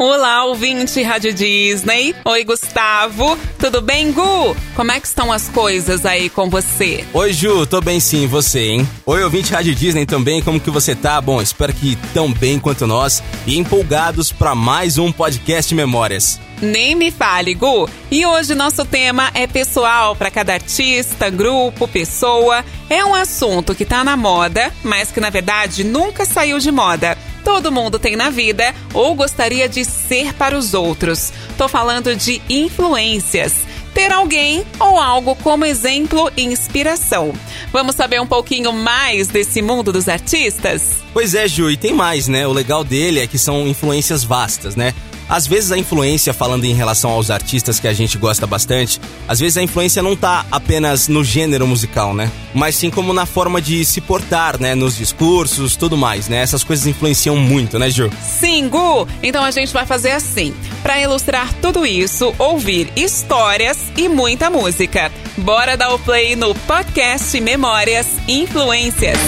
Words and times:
Olá, 0.00 0.44
ouvinte 0.44 1.02
Rádio 1.02 1.34
Disney. 1.34 2.14
Oi, 2.24 2.44
Gustavo. 2.44 3.36
Tudo 3.58 3.82
bem, 3.82 4.12
Gu? 4.12 4.56
Como 4.76 4.92
é 4.92 5.00
que 5.00 5.08
estão 5.08 5.32
as 5.32 5.48
coisas 5.48 6.06
aí 6.06 6.30
com 6.30 6.48
você? 6.48 7.04
Oi, 7.12 7.32
Ju. 7.32 7.66
Tô 7.66 7.80
bem 7.80 7.98
sim, 7.98 8.28
você, 8.28 8.60
hein? 8.60 8.88
Oi, 9.04 9.24
ouvinte 9.24 9.52
Rádio 9.52 9.74
Disney 9.74 10.06
também. 10.06 10.40
Como 10.40 10.60
que 10.60 10.70
você 10.70 10.94
tá? 10.94 11.20
Bom, 11.20 11.42
espero 11.42 11.72
que 11.72 11.96
tão 12.14 12.32
bem 12.32 12.60
quanto 12.60 12.86
nós 12.86 13.20
e 13.44 13.58
empolgados 13.58 14.30
para 14.30 14.54
mais 14.54 14.98
um 14.98 15.10
podcast 15.10 15.74
Memórias. 15.74 16.38
Nem 16.62 16.94
me 16.94 17.10
fale, 17.10 17.52
Gu. 17.54 17.90
E 18.08 18.24
hoje 18.24 18.54
nosso 18.54 18.84
tema 18.84 19.32
é 19.34 19.48
pessoal 19.48 20.14
para 20.14 20.30
cada 20.30 20.52
artista, 20.52 21.28
grupo, 21.28 21.88
pessoa. 21.88 22.64
É 22.88 23.04
um 23.04 23.16
assunto 23.16 23.74
que 23.74 23.84
tá 23.84 24.04
na 24.04 24.16
moda, 24.16 24.72
mas 24.84 25.10
que 25.10 25.18
na 25.18 25.28
verdade 25.28 25.82
nunca 25.82 26.24
saiu 26.24 26.60
de 26.60 26.70
moda 26.70 27.18
todo 27.44 27.72
mundo 27.72 27.98
tem 27.98 28.16
na 28.16 28.30
vida 28.30 28.74
ou 28.92 29.14
gostaria 29.14 29.68
de 29.68 29.84
ser 29.84 30.34
para 30.34 30.56
os 30.56 30.74
outros. 30.74 31.32
Tô 31.56 31.68
falando 31.68 32.14
de 32.14 32.42
influências. 32.48 33.66
Ter 33.94 34.12
alguém 34.12 34.64
ou 34.78 34.98
algo 34.98 35.34
como 35.36 35.64
exemplo 35.64 36.30
e 36.36 36.44
inspiração. 36.44 37.32
Vamos 37.72 37.96
saber 37.96 38.20
um 38.20 38.26
pouquinho 38.26 38.72
mais 38.72 39.28
desse 39.28 39.60
mundo 39.60 39.92
dos 39.92 40.08
artistas? 40.08 40.98
Pois 41.12 41.34
é, 41.34 41.48
Ju, 41.48 41.70
e 41.70 41.76
tem 41.76 41.92
mais, 41.92 42.28
né? 42.28 42.46
O 42.46 42.52
legal 42.52 42.84
dele 42.84 43.20
é 43.20 43.26
que 43.26 43.38
são 43.38 43.66
influências 43.66 44.22
vastas, 44.22 44.76
né? 44.76 44.94
Às 45.28 45.46
vezes 45.46 45.70
a 45.70 45.76
influência, 45.76 46.32
falando 46.32 46.64
em 46.64 46.72
relação 46.72 47.10
aos 47.10 47.30
artistas 47.30 47.78
que 47.78 47.86
a 47.86 47.92
gente 47.92 48.16
gosta 48.16 48.46
bastante, 48.46 49.00
às 49.26 49.38
vezes 49.38 49.56
a 49.58 49.62
influência 49.62 50.02
não 50.02 50.16
tá 50.16 50.46
apenas 50.50 51.06
no 51.06 51.22
gênero 51.22 51.66
musical, 51.66 52.14
né? 52.14 52.30
Mas 52.54 52.76
sim 52.76 52.88
como 52.90 53.12
na 53.12 53.26
forma 53.26 53.60
de 53.60 53.84
se 53.84 54.00
portar, 54.00 54.58
né? 54.58 54.74
Nos 54.74 54.96
discursos, 54.96 55.76
tudo 55.76 55.96
mais, 55.96 56.28
né? 56.28 56.38
Essas 56.38 56.64
coisas 56.64 56.86
influenciam 56.86 57.36
muito, 57.36 57.78
né, 57.78 57.90
Ju? 57.90 58.10
Sim, 58.22 58.68
Gu! 58.68 59.06
Então 59.22 59.44
a 59.44 59.50
gente 59.50 59.72
vai 59.72 59.84
fazer 59.84 60.12
assim. 60.12 60.54
Para 60.82 61.00
ilustrar 61.00 61.52
tudo 61.60 61.84
isso, 61.84 62.34
ouvir 62.38 62.90
histórias 62.96 63.78
e 63.96 64.08
muita 64.08 64.48
música. 64.48 65.12
Bora 65.36 65.76
dar 65.76 65.92
o 65.92 65.98
play 65.98 66.36
no 66.36 66.54
podcast 66.54 67.38
Memórias 67.40 68.06
Influências. 68.26 69.18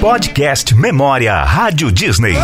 Podcast 0.00 0.74
Memória 0.74 1.42
Rádio 1.42 1.90
Disney. 1.92 2.34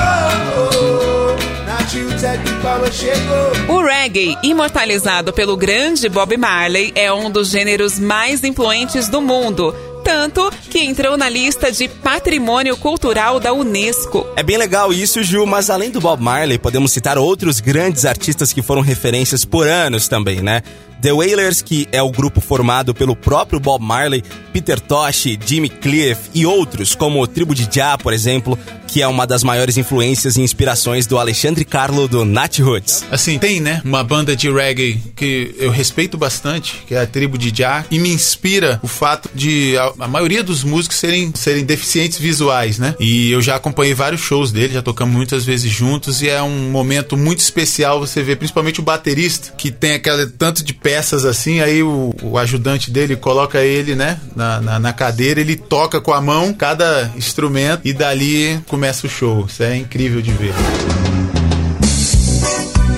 O 3.69 3.83
reggae, 3.83 4.39
imortalizado 4.45 5.33
pelo 5.33 5.57
grande 5.57 6.09
Bob 6.09 6.37
Marley, 6.37 6.93
é 6.95 7.13
um 7.13 7.29
dos 7.29 7.51
gêneros 7.51 7.99
mais 7.99 8.45
influentes 8.45 9.09
do 9.09 9.21
mundo 9.21 9.75
tanto 10.05 10.51
que 10.71 10.81
entrou 10.81 11.17
na 11.17 11.29
lista 11.29 11.71
de 11.71 11.87
Patrimônio 11.87 12.77
Cultural 12.77 13.39
da 13.39 13.53
Unesco. 13.53 14.27
É 14.35 14.43
bem 14.43 14.57
legal 14.57 14.93
isso, 14.93 15.23
Ju, 15.23 15.47
mas 15.47 15.71
além 15.71 15.91
do 15.91 16.01
Bob 16.01 16.23
Marley, 16.23 16.59
podemos 16.59 16.91
citar 16.91 17.19
outros 17.19 17.61
grandes 17.61 18.05
artistas 18.05 18.53
que 18.53 18.63
foram 18.63 18.81
referências 18.81 19.45
por 19.45 19.69
anos 19.69 20.09
também, 20.09 20.41
né? 20.41 20.63
The 21.01 21.13
Wailers, 21.13 21.63
que 21.63 21.89
é 21.93 22.03
o 22.03 22.11
grupo 22.11 22.41
formado 22.41 22.93
pelo 22.95 23.17
próprio 23.17 23.59
Bob 23.59 23.83
Marley, 23.83 24.23
Peter 24.53 24.79
Tosh, 24.79 25.39
Jimmy 25.47 25.69
Cliff 25.69 26.29
e 26.35 26.45
outros, 26.45 26.95
como 26.95 27.23
o 27.23 27.27
Tribo 27.27 27.55
de 27.55 27.69
Jah, 27.71 27.97
por 27.97 28.13
exemplo, 28.13 28.59
que 28.91 29.01
é 29.01 29.07
uma 29.07 29.25
das 29.25 29.45
maiores 29.45 29.77
influências 29.77 30.37
e 30.37 30.43
inspirações 30.43 31.07
do 31.07 31.17
Alexandre 31.17 31.65
Carlo 31.65 32.09
do 32.09 32.25
Nat 32.25 32.59
Roots. 32.59 33.05
Assim, 33.09 33.39
tem, 33.39 33.61
né, 33.61 33.81
uma 33.85 34.03
banda 34.03 34.35
de 34.35 34.51
reggae 34.51 35.01
que 35.15 35.55
eu 35.59 35.71
respeito 35.71 36.19
bastante, 36.19 36.83
que 36.89 36.95
é 36.95 37.01
a 37.01 37.07
Tribo 37.07 37.39
de 37.39 37.57
Jah, 37.57 37.87
e 37.89 38.01
me 38.01 38.09
inspira 38.09 38.81
o 38.83 38.89
fato 38.89 39.31
de 39.33 39.77
a, 39.79 39.93
a, 40.01 40.09
maioria 40.09 40.43
dos 40.43 40.65
músicos 40.65 40.99
serem, 40.99 41.33
serem 41.37 41.65
deficientes 41.65 42.19
visuais, 42.19 42.79
né? 42.79 42.97
E 42.99 43.31
eu 43.31 43.41
já 43.41 43.55
acompanhei 43.55 43.95
vários 43.95 44.23
shows 44.23 44.51
dele, 44.51 44.75
já 44.75 44.83
tocamos 44.83 45.15
muitas 45.15 45.45
vezes 45.45 45.71
juntos, 45.71 46.21
e 46.21 46.29
é 46.29 46.43
um 46.43 46.71
momento 46.71 47.17
muito 47.17 47.39
especial 47.39 48.01
você 48.01 48.25
ver, 48.25 48.37
principalmente 48.37 48.81
o 48.81 48.83
baterista, 48.83 49.53
que 49.57 49.71
tem 49.71 49.93
aquele 49.93 50.27
tanto 50.27 50.65
de 50.65 50.75
peças 50.75 51.25
assim, 51.25 51.61
aí 51.61 51.81
o, 51.81 52.13
o 52.23 52.37
ajudante 52.37 52.91
dele 52.91 53.15
coloca 53.15 53.61
ele, 53.61 53.95
né, 53.95 54.19
na, 54.35 54.61
na, 54.61 54.79
na, 54.81 54.93
cadeira, 54.93 55.41
ele 55.41 55.55
toca 55.55 56.01
com 56.01 56.13
a 56.13 56.21
mão 56.21 56.53
cada 56.53 57.13
instrumento 57.17 57.83
e 57.85 57.93
dali 57.93 58.61
começa 58.67 58.80
o 58.81 59.09
show. 59.09 59.45
Isso 59.47 59.63
é 59.63 59.77
incrível 59.77 60.23
de 60.23 60.33
ver. 60.33 60.55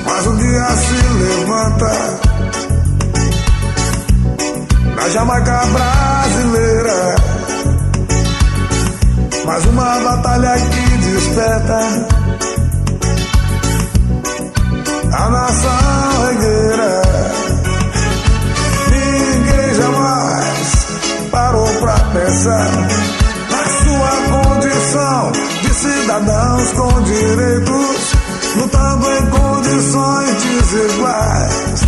Mas 0.04 0.26
um 0.26 0.36
dia 0.36 0.66
se 0.76 0.94
levanta 1.18 2.20
na 4.94 5.08
Jamaica 5.08 5.60
brasileira. 5.66 7.16
Mais 9.44 9.66
uma 9.66 9.98
batalha 10.00 10.54
que 10.54 10.96
desperta 10.98 12.11
cidadãos 26.62 26.72
com 26.72 27.02
direitos, 27.02 28.12
lutando 28.56 29.06
em 29.10 29.30
condições 29.30 30.42
desiguais. 30.42 31.82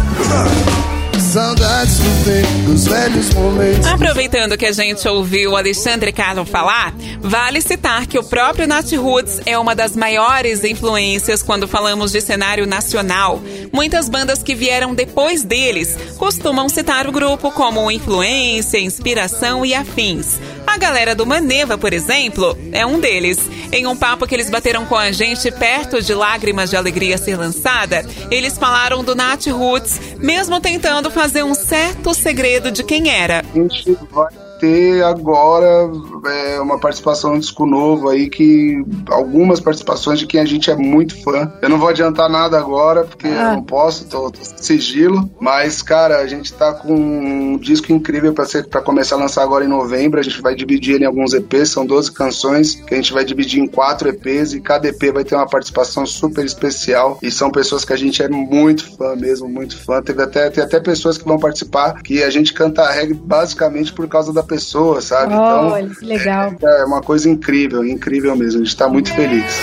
Saudades 1.35 1.99
do 1.99 2.25
tempo 2.25 2.71
dos 2.71 2.87
velhos 2.87 3.35
momentos. 3.35 3.87
Aproveitando 3.89 4.57
que 4.57 4.67
a 4.67 4.73
gente 4.73 5.09
ouviu 5.09 5.51
o 5.51 5.57
Alexandre 5.57 6.13
Carlos 6.13 6.49
falar, 6.49 6.95
vale 7.21 7.61
citar 7.61 8.07
que 8.07 8.17
o 8.17 8.23
próprio 8.23 8.69
Nat 8.69 8.93
Roots 8.93 9.41
é 9.45 9.59
uma 9.59 9.75
das 9.75 9.97
maiores 9.97 10.63
influências 10.63 11.43
quando 11.43 11.67
falamos 11.67 12.13
de 12.13 12.21
cenário 12.21 12.69
nacional. 12.69 13.43
Muitas 13.73 14.09
bandas 14.09 14.45
que 14.45 14.55
vieram 14.55 14.95
depois 14.95 15.43
deles 15.43 15.97
costumam 16.19 16.69
citar 16.69 17.09
o 17.09 17.13
grupo 17.13 17.51
como 17.51 17.91
influência, 17.91 18.79
inspiração 18.79 19.67
e 19.67 19.75
afins. 19.75 20.39
A 20.75 20.77
galera 20.77 21.15
do 21.15 21.25
Maneva, 21.25 21.79
por 21.79 21.93
exemplo, 21.93 22.59
é 22.73 22.85
um 22.85 22.99
deles. 22.99 23.39
Em 23.71 23.87
um 23.87 23.97
papo 23.97 24.27
que 24.27 24.35
eles 24.35 24.51
bateram 24.51 24.85
com 24.85 24.97
a 24.97 25.13
gente 25.13 25.49
perto 25.53 26.03
de 26.03 26.13
Lágrimas 26.13 26.69
de 26.69 26.77
Alegria 26.77 27.17
ser 27.17 27.37
lançada, 27.37 28.05
eles 28.29 28.59
falaram 28.59 29.05
do 29.05 29.15
Nat 29.15 29.47
Roots, 29.47 30.01
mesmo 30.19 30.61
tentando 30.61 31.13
fazer 31.13 31.45
um 31.45 31.55
certo 31.55 32.13
segredo 32.13 32.73
de 32.73 32.83
quem 32.83 33.09
era. 33.09 33.45
A 33.55 33.57
gente 33.57 33.97
vai 34.11 34.44
ter 34.65 35.05
agora 35.05 35.91
é, 36.27 36.59
uma 36.59 36.79
participação 36.79 37.35
no 37.35 37.41
disco 37.41 37.67
novo 37.67 38.09
aí 38.09 38.31
que 38.31 38.83
algumas 39.11 39.61
participações 39.61 40.19
de 40.19 40.27
quem 40.27 40.41
a 40.41 40.45
gente 40.45 40.71
é 40.71 40.77
muito 40.77 41.23
fã. 41.23 41.53
Eu 41.61 41.69
não 41.69 41.79
vou 41.79 41.89
adiantar 41.89 42.31
nada 42.31 42.59
agora 42.59 43.05
porque 43.05 43.29
ah. 43.29 43.51
eu 43.51 43.57
não 43.57 43.63
posso, 43.63 44.07
tô, 44.07 44.31
tô 44.31 44.41
sigilo, 44.57 45.29
mas 45.39 45.83
cara, 45.83 46.19
a 46.19 46.27
gente 46.27 46.53
tá 46.53 46.73
com 46.73 46.95
um 46.95 47.59
disco 47.59 47.93
incrível 47.93 48.33
para 48.33 48.47
ser 48.47 48.67
para 48.67 48.81
começar 48.81 49.17
a 49.17 49.19
lançar 49.19 49.43
agora 49.43 49.65
em 49.65 49.69
novembro. 49.69 50.19
A 50.19 50.23
gente 50.23 50.41
vai 50.41 50.55
dividir 50.55 50.95
ele 50.95 51.05
em 51.05 51.07
alguns 51.07 51.35
EPs, 51.35 51.71
são 51.71 51.85
12 51.85 52.13
canções 52.13 52.75
que 52.75 52.95
a 52.95 52.97
gente 52.97 53.13
vai 53.13 53.25
dividir 53.25 53.61
em 53.61 53.67
quatro 53.67 54.09
EPs 54.09 54.55
e 54.55 54.61
cada 54.61 54.89
EP 54.89 55.13
vai 55.13 55.25
ter 55.25 55.35
uma 55.35 55.49
participação 55.49 56.07
super 56.07 56.45
especial 56.45 57.19
e 57.23 57.31
são 57.31 57.51
pessoas 57.51 57.85
que 57.85 57.93
a 57.93 57.97
gente 57.97 58.23
é 58.23 58.29
muito 58.29 58.97
fã 58.97 59.15
mesmo, 59.15 59.47
muito 59.47 59.77
fã. 59.77 60.01
Teve 60.03 60.23
até 60.23 60.49
tem 60.49 60.65
até 60.65 60.81
pessoas 60.81 61.19
que 61.19 61.25
vão 61.25 61.39
participar 61.39 62.03
que 62.03 62.23
a 62.23 62.31
gente 62.31 62.55
canta 62.55 62.89
reggae 62.91 63.15
basicamente 63.15 63.93
por 63.93 64.09
causa 64.09 64.33
da 64.33 64.43
pessoa, 64.43 64.54
sabe? 64.59 65.35
Olha, 65.35 65.83
então, 65.83 65.95
que 65.95 66.05
legal. 66.05 66.55
É, 66.63 66.83
é 66.83 66.85
uma 66.85 67.01
coisa 67.01 67.29
incrível, 67.29 67.85
incrível 67.85 68.35
mesmo. 68.37 68.61
A 68.61 68.65
gente 68.65 68.77
tá 68.77 68.89
muito 68.89 69.13
feliz. 69.15 69.61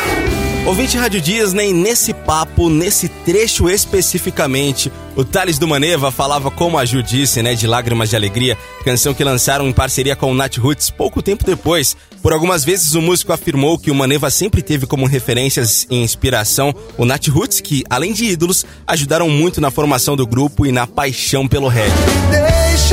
Ouvinte 0.65 0.95
Rádio 0.95 1.19
Disney, 1.19 1.73
nesse 1.73 2.13
papo, 2.13 2.69
nesse 2.69 3.09
trecho 3.09 3.67
especificamente, 3.67 4.91
o 5.15 5.25
Thales 5.25 5.57
do 5.57 5.67
Maneva 5.67 6.11
falava, 6.11 6.51
como 6.51 6.77
a 6.77 6.85
Ju 6.85 7.01
disse, 7.01 7.41
né, 7.41 7.55
de 7.55 7.65
Lágrimas 7.65 8.11
de 8.11 8.15
Alegria, 8.15 8.55
canção 8.85 9.11
que 9.11 9.23
lançaram 9.23 9.67
em 9.67 9.73
parceria 9.73 10.15
com 10.15 10.31
o 10.31 10.35
Nat 10.35 10.57
Roots 10.57 10.91
pouco 10.91 11.21
tempo 11.21 11.43
depois. 11.43 11.97
Por 12.21 12.31
algumas 12.31 12.63
vezes 12.63 12.93
o 12.93 13.01
músico 13.01 13.33
afirmou 13.33 13.79
que 13.79 13.89
o 13.89 13.95
Maneva 13.95 14.29
sempre 14.29 14.61
teve 14.61 14.85
como 14.85 15.07
referências 15.07 15.87
e 15.89 15.95
inspiração 15.95 16.73
o 16.95 17.05
Nat 17.05 17.27
Roots, 17.27 17.59
que, 17.59 17.83
além 17.89 18.13
de 18.13 18.25
ídolos, 18.25 18.63
ajudaram 18.85 19.27
muito 19.27 19.59
na 19.59 19.71
formação 19.71 20.15
do 20.15 20.27
grupo 20.27 20.65
e 20.65 20.71
na 20.71 20.85
paixão 20.85 21.47
pelo 21.47 21.67
reggae. 21.67 21.91
Deixa 22.29 22.90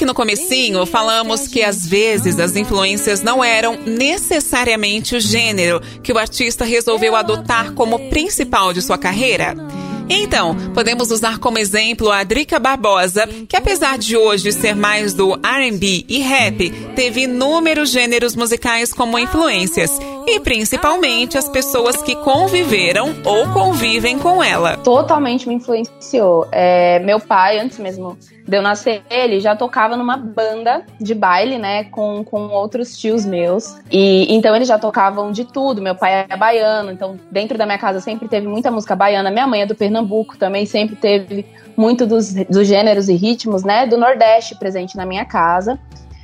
que 0.00 0.06
no 0.06 0.14
comecinho 0.14 0.86
falamos 0.86 1.46
que 1.46 1.62
às 1.62 1.86
vezes 1.86 2.38
as 2.38 2.56
influências 2.56 3.20
não 3.20 3.44
eram 3.44 3.76
necessariamente 3.84 5.14
o 5.14 5.20
gênero 5.20 5.78
que 6.02 6.10
o 6.10 6.16
artista 6.16 6.64
resolveu 6.64 7.14
adotar 7.14 7.74
como 7.74 8.08
principal 8.08 8.72
de 8.72 8.80
sua 8.80 8.96
carreira? 8.96 9.54
Então, 10.08 10.56
podemos 10.72 11.10
usar 11.10 11.38
como 11.38 11.58
exemplo 11.58 12.10
a 12.10 12.24
Drica 12.24 12.58
Barbosa, 12.58 13.28
que 13.46 13.54
apesar 13.54 13.98
de 13.98 14.16
hoje 14.16 14.52
ser 14.52 14.74
mais 14.74 15.12
do 15.12 15.34
R&B 15.34 16.06
e 16.08 16.20
rap, 16.20 16.70
teve 16.96 17.24
inúmeros 17.24 17.90
gêneros 17.90 18.34
musicais 18.34 18.94
como 18.94 19.18
influências 19.18 19.98
e 20.26 20.40
principalmente 20.40 21.36
as 21.38 21.48
pessoas 21.48 22.02
que 22.02 22.14
conviveram 22.16 23.14
ou 23.24 23.48
convivem 23.52 24.18
com 24.18 24.42
ela. 24.42 24.76
Totalmente 24.78 25.48
me 25.48 25.54
influenciou. 25.54 26.46
É, 26.52 26.98
meu 27.00 27.20
pai, 27.20 27.58
antes 27.58 27.78
mesmo 27.78 28.16
de 28.46 28.56
eu 28.56 28.62
nascer, 28.62 29.02
ele 29.08 29.38
já 29.38 29.54
tocava 29.54 29.96
numa 29.96 30.16
banda 30.16 30.84
de 31.00 31.14
baile, 31.14 31.58
né, 31.58 31.84
com, 31.84 32.24
com 32.24 32.48
outros 32.48 32.98
tios 32.98 33.24
meus. 33.24 33.76
E 33.90 34.34
então 34.34 34.54
eles 34.56 34.66
já 34.66 34.78
tocavam 34.78 35.30
de 35.30 35.44
tudo. 35.44 35.80
Meu 35.80 35.94
pai 35.94 36.26
é 36.28 36.36
baiano, 36.36 36.90
então 36.90 37.18
dentro 37.30 37.56
da 37.56 37.64
minha 37.64 37.78
casa 37.78 38.00
sempre 38.00 38.28
teve 38.28 38.48
muita 38.48 38.70
música 38.70 38.96
baiana. 38.96 39.30
Minha 39.30 39.46
mãe 39.46 39.62
é 39.62 39.66
do 39.66 39.74
Pernambuco, 39.74 40.36
também 40.36 40.66
sempre 40.66 40.96
teve 40.96 41.46
muito 41.76 42.06
dos, 42.06 42.34
dos 42.34 42.66
gêneros 42.66 43.08
e 43.08 43.14
ritmos, 43.14 43.62
né, 43.62 43.86
do 43.86 43.96
Nordeste 43.96 44.56
presente 44.56 44.96
na 44.96 45.06
minha 45.06 45.24
casa. 45.24 45.78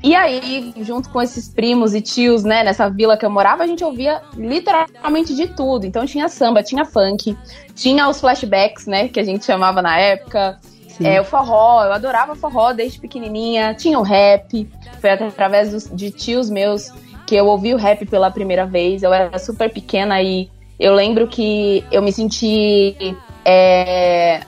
E 0.07 0.15
aí, 0.15 0.73
junto 0.83 1.11
com 1.11 1.21
esses 1.21 1.49
primos 1.49 1.93
e 1.93 2.01
tios, 2.01 2.45
né, 2.45 2.63
nessa 2.63 2.89
vila 2.89 3.17
que 3.17 3.27
eu 3.27 3.31
morava, 3.31 3.65
a 3.65 3.67
gente 3.67 3.83
ouvia 3.83 4.23
literalmente 4.37 5.35
de 5.35 5.49
tudo. 5.49 5.85
Então 5.85 6.07
tinha 6.07 6.29
samba, 6.29 6.63
tinha 6.63 6.85
funk, 6.85 7.37
tinha 7.75 8.09
os 8.09 8.21
flashbacks, 8.21 8.87
né, 8.87 9.09
que 9.09 9.19
a 9.19 9.25
gente 9.25 9.45
chamava 9.45 9.83
na 9.83 9.99
época. 9.99 10.61
É, 11.03 11.21
o 11.21 11.25
forró, 11.25 11.85
eu 11.85 11.93
adorava 11.93 12.37
forró 12.37 12.73
desde 12.73 13.01
pequenininha. 13.01 13.75
Tinha 13.75 13.99
o 13.99 14.03
rap, 14.03 14.71
foi 15.01 15.11
através 15.11 15.73
dos, 15.73 15.91
de 15.93 16.13
tios 16.13 16.49
meus 16.49 16.93
que 17.27 17.35
eu 17.35 17.47
ouvi 17.47 17.75
o 17.75 17.77
rap 17.77 18.07
pela 18.07 18.31
primeira 18.31 18.65
vez. 18.65 19.03
Eu 19.03 19.13
era 19.13 19.37
super 19.41 19.69
pequena 19.73 20.23
e 20.23 20.49
eu 20.79 20.95
lembro 20.95 21.27
que 21.27 21.85
eu 21.91 22.01
me 22.01 22.13
senti. 22.13 22.97
É, 23.45 24.41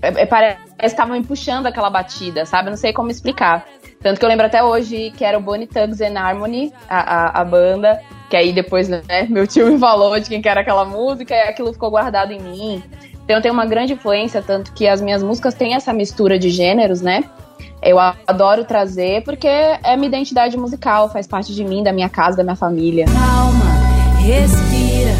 é, 0.00 0.22
é 0.22 0.24
parece 0.24 0.60
que 0.78 0.86
estavam 0.86 1.14
me 1.14 1.22
puxando 1.22 1.66
aquela 1.66 1.90
batida, 1.90 2.46
sabe? 2.46 2.68
Eu 2.68 2.70
não 2.70 2.78
sei 2.78 2.94
como 2.94 3.10
explicar. 3.10 3.66
Tanto 4.04 4.18
que 4.18 4.24
eu 4.24 4.28
lembro 4.28 4.44
até 4.44 4.62
hoje 4.62 5.10
que 5.16 5.24
era 5.24 5.38
o 5.38 5.40
Bonnie 5.40 5.66
Tugs 5.66 6.02
and 6.02 6.20
Harmony, 6.20 6.70
a, 6.90 6.98
a, 6.98 7.40
a, 7.40 7.44
banda, 7.44 7.98
que 8.28 8.36
aí 8.36 8.52
depois, 8.52 8.86
né, 8.86 9.00
meu 9.30 9.46
tio 9.46 9.66
me 9.72 9.78
falou 9.78 10.20
de 10.20 10.28
quem 10.28 10.42
que 10.42 10.48
era 10.48 10.60
aquela 10.60 10.84
música 10.84 11.34
e 11.34 11.40
aquilo 11.48 11.72
ficou 11.72 11.90
guardado 11.90 12.30
em 12.30 12.38
mim. 12.38 12.82
Então 13.24 13.40
tem 13.40 13.50
uma 13.50 13.64
grande 13.64 13.94
influência, 13.94 14.42
tanto 14.42 14.74
que 14.74 14.86
as 14.86 15.00
minhas 15.00 15.22
músicas 15.22 15.54
têm 15.54 15.74
essa 15.74 15.90
mistura 15.90 16.38
de 16.38 16.50
gêneros, 16.50 17.00
né? 17.00 17.24
Eu 17.82 17.98
adoro 17.98 18.64
trazer 18.64 19.24
porque 19.24 19.48
é 19.48 19.96
minha 19.96 20.08
identidade 20.08 20.54
musical, 20.58 21.10
faz 21.10 21.26
parte 21.26 21.54
de 21.54 21.64
mim, 21.64 21.82
da 21.82 21.92
minha 21.92 22.10
casa, 22.10 22.36
da 22.36 22.42
minha 22.42 22.56
família. 22.56 23.06
Calma, 23.06 23.64
respira, 24.20 25.14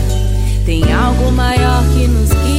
tem 0.67 0.83
algo 0.93 1.33
maior 1.33 1.83
que 1.95 2.07
nos 2.07 2.29
guia. 2.29 2.54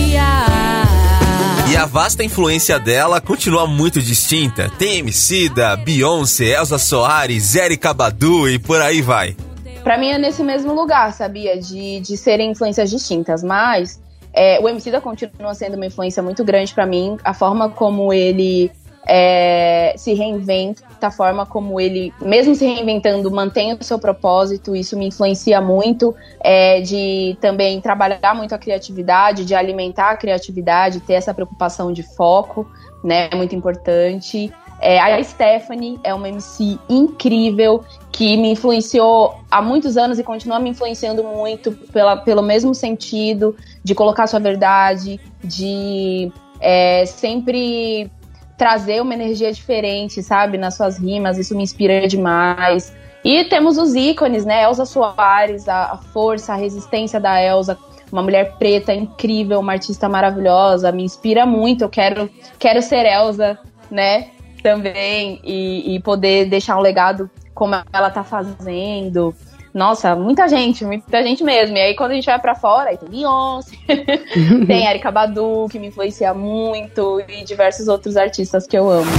A 1.85 1.87
vasta 1.87 2.23
influência 2.23 2.79
dela 2.79 3.21
continua 3.21 3.67
muito 3.67 4.01
distinta. 4.01 4.71
Tem 4.75 5.03
da 5.49 5.75
Beyoncé, 5.75 6.57
Elsa 6.57 6.79
Soares, 6.79 7.53
Erika 7.53 7.93
Badu 7.93 8.49
e 8.49 8.57
por 8.57 8.81
aí 8.81 9.03
vai. 9.03 9.37
Pra 9.83 9.95
mim 9.95 10.09
é 10.09 10.17
nesse 10.17 10.41
mesmo 10.41 10.73
lugar, 10.73 11.13
sabia? 11.13 11.59
De, 11.59 11.99
de 11.99 12.17
serem 12.17 12.49
influências 12.49 12.89
distintas, 12.89 13.43
mas 13.43 14.01
é, 14.33 14.59
o 14.59 14.67
da 14.67 14.99
continua 14.99 15.53
sendo 15.53 15.75
uma 15.75 15.85
influência 15.85 16.23
muito 16.23 16.43
grande 16.43 16.73
para 16.73 16.87
mim. 16.87 17.17
A 17.23 17.35
forma 17.35 17.69
como 17.69 18.11
ele 18.11 18.71
é, 19.07 19.93
se 19.95 20.15
reinventa, 20.15 20.81
a 21.05 21.11
forma 21.11 21.45
como 21.45 21.79
ele, 21.79 22.13
mesmo 22.21 22.55
se 22.55 22.65
reinventando, 22.65 23.29
mantém 23.31 23.73
o 23.73 23.83
seu 23.83 23.97
propósito. 23.97 24.75
Isso 24.75 24.97
me 24.97 25.07
influencia 25.07 25.61
muito. 25.61 26.15
É, 26.39 26.81
de 26.81 27.37
também 27.39 27.79
trabalhar 27.81 28.35
muito 28.35 28.53
a 28.53 28.57
criatividade, 28.57 29.45
de 29.45 29.55
alimentar 29.55 30.11
a 30.11 30.17
criatividade, 30.17 30.99
ter 30.99 31.13
essa 31.13 31.33
preocupação 31.33 31.91
de 31.91 32.03
foco, 32.03 32.67
né? 33.03 33.29
É 33.31 33.35
muito 33.35 33.55
importante. 33.55 34.51
É, 34.81 34.99
a 34.99 35.23
Stephanie 35.23 35.99
é 36.03 36.13
uma 36.13 36.27
MC 36.27 36.77
incrível 36.89 37.83
que 38.11 38.35
me 38.37 38.51
influenciou 38.51 39.35
há 39.49 39.61
muitos 39.61 39.97
anos 39.97 40.19
e 40.19 40.23
continua 40.23 40.59
me 40.59 40.69
influenciando 40.69 41.23
muito 41.23 41.71
pela, 41.71 42.17
pelo 42.17 42.41
mesmo 42.41 42.75
sentido 42.75 43.55
de 43.83 43.95
colocar 43.95 44.27
sua 44.27 44.39
verdade, 44.39 45.19
de 45.43 46.31
é, 46.59 47.05
sempre 47.05 48.09
trazer 48.57 49.01
uma 49.01 49.13
energia 49.13 49.51
diferente, 49.51 50.21
sabe, 50.23 50.57
nas 50.57 50.75
suas 50.75 50.97
rimas. 50.97 51.37
Isso 51.37 51.55
me 51.55 51.63
inspira 51.63 52.07
demais. 52.07 52.95
E 53.23 53.43
temos 53.45 53.77
os 53.77 53.95
ícones, 53.95 54.45
né? 54.45 54.63
Elza 54.63 54.85
Soares, 54.85 55.67
a, 55.67 55.97
força, 56.13 56.53
a 56.53 56.55
resistência 56.55 57.19
da 57.19 57.41
Elza 57.41 57.77
uma 58.11 58.21
mulher 58.21 58.53
preta 58.57 58.93
incrível, 58.93 59.59
uma 59.59 59.73
artista 59.73 60.07
maravilhosa, 60.07 60.91
me 60.91 61.03
inspira 61.03 61.45
muito. 61.45 61.83
Eu 61.83 61.89
quero, 61.89 62.29
quero 62.57 62.81
ser 62.81 63.05
Elza, 63.05 63.57
né? 63.89 64.29
também 64.65 65.39
e, 65.43 65.93
e 65.93 65.99
poder 65.99 66.49
deixar 66.49 66.75
um 66.75 66.81
legado 66.81 67.29
como 67.53 67.75
ela 67.93 68.09
tá 68.09 68.23
fazendo. 68.23 69.35
Nossa, 69.75 70.15
muita 70.15 70.47
gente, 70.47 70.85
muita 70.85 71.21
gente 71.21 71.43
mesmo. 71.43 71.75
E 71.75 71.81
aí, 71.81 71.95
quando 71.97 72.11
a 72.11 72.13
gente 72.13 72.27
vai 72.27 72.39
pra 72.39 72.55
fora, 72.55 72.91
aí 72.91 72.97
tem 72.97 73.09
Beyoncé, 73.09 73.75
tem 74.65 74.87
Erika 74.87 75.11
Badu, 75.11 75.67
que 75.69 75.77
me 75.77 75.87
influencia 75.87 76.33
muito, 76.33 77.21
e 77.27 77.43
diversos 77.43 77.89
outros 77.89 78.15
artistas 78.15 78.65
que 78.65 78.77
eu 78.77 78.89
amo. 78.89 79.11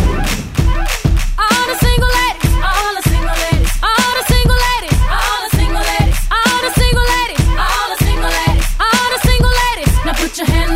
Put 10.16 10.66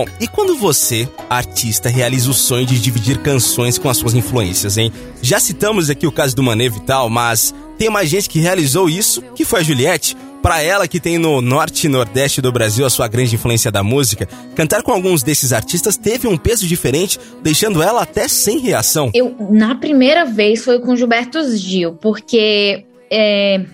Bom, 0.00 0.06
e 0.18 0.26
quando 0.26 0.56
você, 0.56 1.06
artista, 1.28 1.90
realiza 1.90 2.30
o 2.30 2.32
sonho 2.32 2.64
de 2.64 2.80
dividir 2.80 3.18
canções 3.18 3.76
com 3.76 3.86
as 3.86 3.98
suas 3.98 4.14
influências, 4.14 4.78
hein? 4.78 4.90
Já 5.20 5.38
citamos 5.38 5.90
aqui 5.90 6.06
o 6.06 6.12
caso 6.12 6.34
do 6.34 6.42
Mané 6.42 6.70
Vital, 6.70 7.10
mas 7.10 7.54
tem 7.76 7.90
mais 7.90 8.08
gente 8.08 8.26
que 8.26 8.40
realizou 8.40 8.88
isso, 8.88 9.20
que 9.34 9.44
foi 9.44 9.60
a 9.60 9.62
Juliette. 9.62 10.16
Para 10.40 10.62
ela, 10.62 10.88
que 10.88 10.98
tem 10.98 11.18
no 11.18 11.42
norte 11.42 11.86
e 11.86 11.90
nordeste 11.90 12.40
do 12.40 12.50
Brasil 12.50 12.86
a 12.86 12.88
sua 12.88 13.08
grande 13.08 13.34
influência 13.34 13.70
da 13.70 13.82
música, 13.82 14.26
cantar 14.54 14.82
com 14.82 14.90
alguns 14.90 15.22
desses 15.22 15.52
artistas 15.52 15.98
teve 15.98 16.26
um 16.26 16.38
peso 16.38 16.66
diferente, 16.66 17.20
deixando 17.42 17.82
ela 17.82 18.00
até 18.00 18.26
sem 18.26 18.58
reação. 18.58 19.10
Eu, 19.12 19.36
na 19.50 19.74
primeira 19.74 20.24
vez, 20.24 20.64
foi 20.64 20.80
com 20.80 20.96
Gilberto 20.96 21.46
Gil, 21.54 21.92
porque 22.00 22.86
é, 23.10 23.66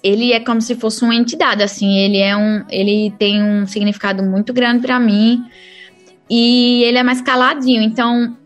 ele 0.00 0.32
é 0.32 0.38
como 0.38 0.62
se 0.62 0.76
fosse 0.76 1.02
uma 1.02 1.16
entidade, 1.16 1.60
assim, 1.60 1.98
ele 1.98 2.18
é 2.18 2.36
um, 2.36 2.62
ele 2.70 3.12
tem 3.18 3.42
um 3.42 3.66
significado 3.66 4.22
muito 4.22 4.52
grande 4.52 4.80
para 4.80 5.00
mim 5.00 5.42
e 6.28 6.82
ele 6.84 6.98
é 6.98 7.02
mais 7.02 7.20
caladinho, 7.20 7.82
então 7.82 8.36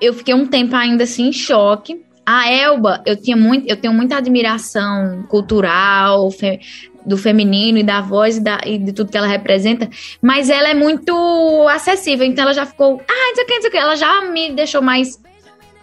eu 0.00 0.14
fiquei 0.14 0.34
um 0.34 0.46
tempo 0.46 0.74
ainda 0.74 1.04
assim 1.04 1.28
em 1.28 1.32
choque. 1.32 2.02
A 2.24 2.50
Elba, 2.50 3.02
eu 3.04 3.20
tinha 3.20 3.36
muito, 3.36 3.68
eu 3.68 3.76
tenho 3.76 3.92
muita 3.92 4.16
admiração 4.16 5.24
cultural, 5.28 6.30
fe, 6.30 6.60
do 7.04 7.16
feminino 7.16 7.78
e 7.78 7.82
da 7.82 8.00
voz 8.00 8.36
e, 8.36 8.40
da, 8.40 8.60
e, 8.64 8.78
de 8.78 8.92
tudo 8.92 9.10
que 9.10 9.16
ela 9.16 9.26
representa, 9.26 9.88
mas 10.20 10.50
ela 10.50 10.68
é 10.68 10.74
muito 10.74 11.66
acessível, 11.68 12.26
então 12.26 12.44
ela 12.44 12.54
já 12.54 12.66
ficou, 12.66 13.00
ah, 13.08 13.28
não 13.28 13.34
sei 13.34 13.44
o 13.44 13.46
que, 13.46 13.54
não 13.54 13.60
sei 13.62 13.68
o 13.68 13.72
que, 13.72 13.78
ela 13.78 13.96
já 13.96 14.20
me 14.30 14.52
deixou 14.52 14.82
mais 14.82 15.20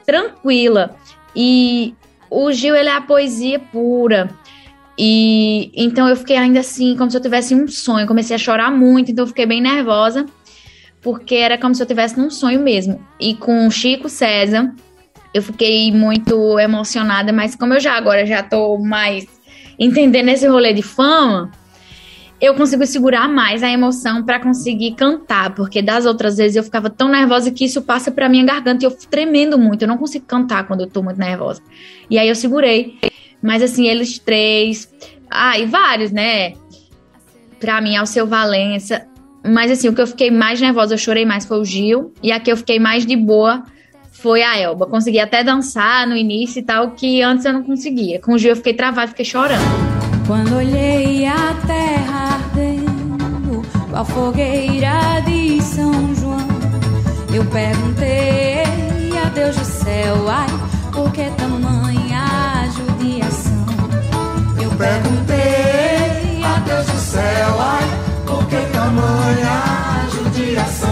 tranquila. 0.06 0.96
E 1.36 1.94
o 2.30 2.52
Gil, 2.52 2.76
ele 2.76 2.90
é 2.90 2.94
a 2.94 3.02
poesia 3.02 3.60
pura. 3.60 4.30
E 4.98 5.72
então 5.76 6.08
eu 6.08 6.16
fiquei 6.16 6.38
ainda 6.38 6.62
assim, 6.62 6.96
como 6.96 7.12
se 7.12 7.18
eu 7.18 7.22
tivesse 7.22 7.54
um 7.54 7.68
sonho. 7.68 8.08
Comecei 8.08 8.36
a 8.36 8.40
chorar 8.40 8.72
muito, 8.72 9.12
então 9.12 9.24
eu 9.24 9.28
fiquei 9.28 9.46
bem 9.46 9.62
nervosa, 9.62 10.26
porque 11.02 11.36
era 11.36 11.58
como 11.58 11.74
se 11.76 11.82
eu 11.82 11.88
tivesse 11.88 12.18
num 12.18 12.30
sonho 12.30 12.60
mesmo. 12.60 13.04
E 13.20 13.36
com 13.36 13.70
Chico 13.70 14.10
César, 14.10 14.74
eu 15.34 15.42
fiquei 15.42 15.92
muito 15.92 16.60
emocionada, 16.60 17.32
mas 17.32 17.56
como 17.56 17.74
eu 17.74 17.80
já 17.80 17.94
agora 17.94 18.26
já 18.26 18.44
tô 18.44 18.78
mais 18.78 19.26
entendendo 19.80 20.30
esse 20.30 20.48
rolê 20.48 20.74
de 20.74 20.82
fama, 20.82 21.52
eu 22.40 22.56
consigo 22.56 22.86
segurar 22.86 23.28
mais 23.28 23.64
a 23.64 23.70
emoção 23.70 24.24
para 24.24 24.40
conseguir 24.40 24.96
cantar, 24.96 25.54
porque 25.56 25.82
das 25.82 26.06
outras 26.06 26.38
vezes 26.38 26.56
eu 26.56 26.64
ficava 26.64 26.90
tão 26.90 27.10
nervosa 27.10 27.52
que 27.52 27.66
isso 27.66 27.82
passa 27.82 28.12
para 28.12 28.30
minha 28.30 28.46
garganta 28.46 28.84
e 28.84 28.88
eu 28.88 28.92
tremendo 28.92 29.58
muito, 29.58 29.84
eu 29.84 29.88
não 29.88 29.98
consigo 29.98 30.26
cantar 30.26 30.68
quando 30.68 30.82
eu 30.82 30.88
tô 30.88 31.02
muito 31.02 31.20
nervosa. 31.20 31.62
E 32.10 32.18
aí 32.18 32.28
eu 32.28 32.36
segurei 32.36 32.98
mas 33.42 33.62
assim, 33.62 33.88
eles 33.88 34.20
três. 34.20 34.92
Ah, 35.30 35.58
e 35.60 35.66
vários, 35.66 36.12
né? 36.12 36.54
Pra 37.60 37.82
mim, 37.82 37.96
Alceu 37.96 38.26
Valença. 38.26 39.08
Mas 39.50 39.72
assim, 39.72 39.88
o 39.88 39.94
que 39.94 40.02
eu 40.02 40.08
fiquei 40.08 40.30
mais 40.30 40.60
nervosa, 40.60 40.94
eu 40.94 40.98
chorei 40.98 41.26
mais 41.26 41.46
foi 41.46 41.60
o 41.60 41.66
Gil. 41.66 42.14
E 42.22 42.32
a 42.32 42.40
que 42.40 42.52
eu 42.52 42.58
fiquei 42.58 42.80
mais 42.80 43.06
de 43.06 43.16
boa 43.16 43.64
foi 44.12 44.42
a 44.42 44.58
Elba. 44.58 44.88
Consegui 44.88 45.20
até 45.20 45.44
dançar 45.44 46.08
no 46.08 46.16
início 46.16 46.60
e 46.60 46.64
tal, 46.64 46.92
que 46.92 47.22
antes 47.22 47.46
eu 47.46 47.54
não 47.54 47.64
conseguia. 47.64 48.20
Com 48.20 48.34
o 48.34 48.38
Gil 48.38 48.52
eu 48.52 48.56
fiquei 48.56 48.74
travada, 48.74 49.08
fiquei 49.08 49.26
chorando. 49.26 49.62
Quando 50.26 50.56
olhei 50.58 51.26
a 51.26 51.56
terra 51.66 52.36
ardendo, 52.36 53.62
a 53.94 54.04
fogueira 54.04 55.22
de 55.26 55.62
São 55.62 56.14
João, 56.16 56.48
eu 57.34 57.46
perguntei 57.46 58.64
a 59.26 59.30
Deus 59.30 59.56
do 59.56 59.64
céu, 59.64 60.28
ai, 60.28 60.48
por 60.92 61.12
que 61.14 61.30
tamanha 61.38 62.70
judiação? 62.76 63.66
Eu 64.62 64.70
perguntei 64.72 66.44
a 66.44 66.60
Deus 66.66 66.86
do 66.88 66.98
céu, 66.98 67.56
ai, 67.60 67.97
tamanha 68.98 70.08
judiação? 70.12 70.90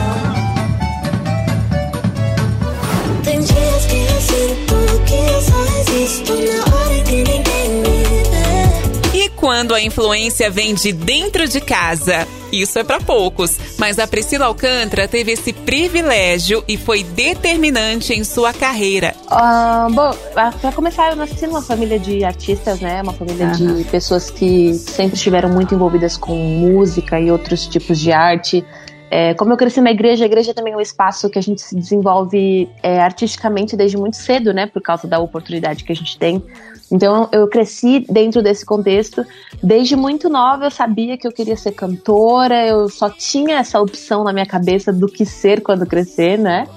Tem 3.23 3.39
dias 3.39 3.85
que 3.85 3.95
eu 3.95 4.21
sinto 4.21 4.75
que 5.05 5.15
eu 5.15 5.41
só 5.41 5.65
existo 5.79 6.33
na 6.33 6.75
hora 6.75 7.03
que 7.03 7.15
ninguém 7.15 7.69
me 7.81 9.13
vê. 9.13 9.17
E 9.17 9.29
quando 9.29 9.73
a 9.73 9.81
influência 9.81 10.49
vem 10.51 10.75
de 10.75 10.91
dentro 10.91 11.47
de 11.47 11.59
casa? 11.59 12.27
Isso 12.61 12.79
é 12.79 12.83
para 12.83 13.01
poucos, 13.01 13.59
mas 13.77 13.99
a 13.99 14.07
Priscila 14.07 14.45
Alcântara 14.45 15.07
teve 15.07 15.33
esse 15.33 15.51
privilégio 15.51 16.63
e 16.67 16.77
foi 16.77 17.03
determinante 17.03 18.13
em 18.13 18.23
sua 18.23 18.53
carreira. 18.53 19.13
Ah, 19.29 19.87
bom, 19.91 20.11
ah, 20.35 20.53
pra 20.61 20.71
começar, 20.71 21.11
eu 21.11 21.15
nasci 21.17 21.45
numa 21.47 21.61
família 21.61 21.99
de 21.99 22.23
artistas, 22.23 22.79
né? 22.79 23.01
Uma 23.01 23.13
família 23.13 23.47
de 23.47 23.83
pessoas 23.85 24.29
que 24.29 24.73
sempre 24.73 25.15
estiveram 25.15 25.49
muito 25.49 25.75
envolvidas 25.75 26.15
com 26.15 26.35
música 26.35 27.19
e 27.19 27.29
outros 27.29 27.67
tipos 27.67 27.99
de 27.99 28.11
arte. 28.11 28.65
É, 29.11 29.33
como 29.33 29.53
eu 29.53 29.57
cresci 29.57 29.81
na 29.81 29.91
igreja, 29.91 30.23
a 30.23 30.27
igreja 30.27 30.53
também 30.53 30.73
é 30.73 30.77
um 30.77 30.81
espaço 30.81 31.29
que 31.29 31.37
a 31.37 31.41
gente 31.41 31.61
se 31.61 31.75
desenvolve 31.75 32.69
é, 32.81 32.99
artisticamente 32.99 33.75
desde 33.75 33.97
muito 33.97 34.17
cedo, 34.17 34.53
né? 34.53 34.65
Por 34.65 34.81
causa 34.81 35.07
da 35.07 35.19
oportunidade 35.19 35.83
que 35.83 35.91
a 35.91 35.95
gente 35.95 36.17
tem. 36.17 36.43
Então 36.91 37.27
eu 37.31 37.47
cresci 37.47 38.05
dentro 38.09 38.41
desse 38.41 38.65
contexto. 38.65 39.25
Desde 39.61 39.95
muito 39.95 40.29
nova 40.29 40.65
eu 40.65 40.71
sabia 40.71 41.17
que 41.17 41.27
eu 41.27 41.31
queria 41.31 41.57
ser 41.57 41.71
cantora, 41.71 42.65
eu 42.65 42.87
só 42.89 43.09
tinha 43.09 43.57
essa 43.57 43.81
opção 43.81 44.23
na 44.23 44.31
minha 44.31 44.45
cabeça 44.45 44.93
do 44.93 45.07
que 45.07 45.25
ser 45.25 45.61
quando 45.61 45.85
crescer, 45.85 46.37
né? 46.37 46.67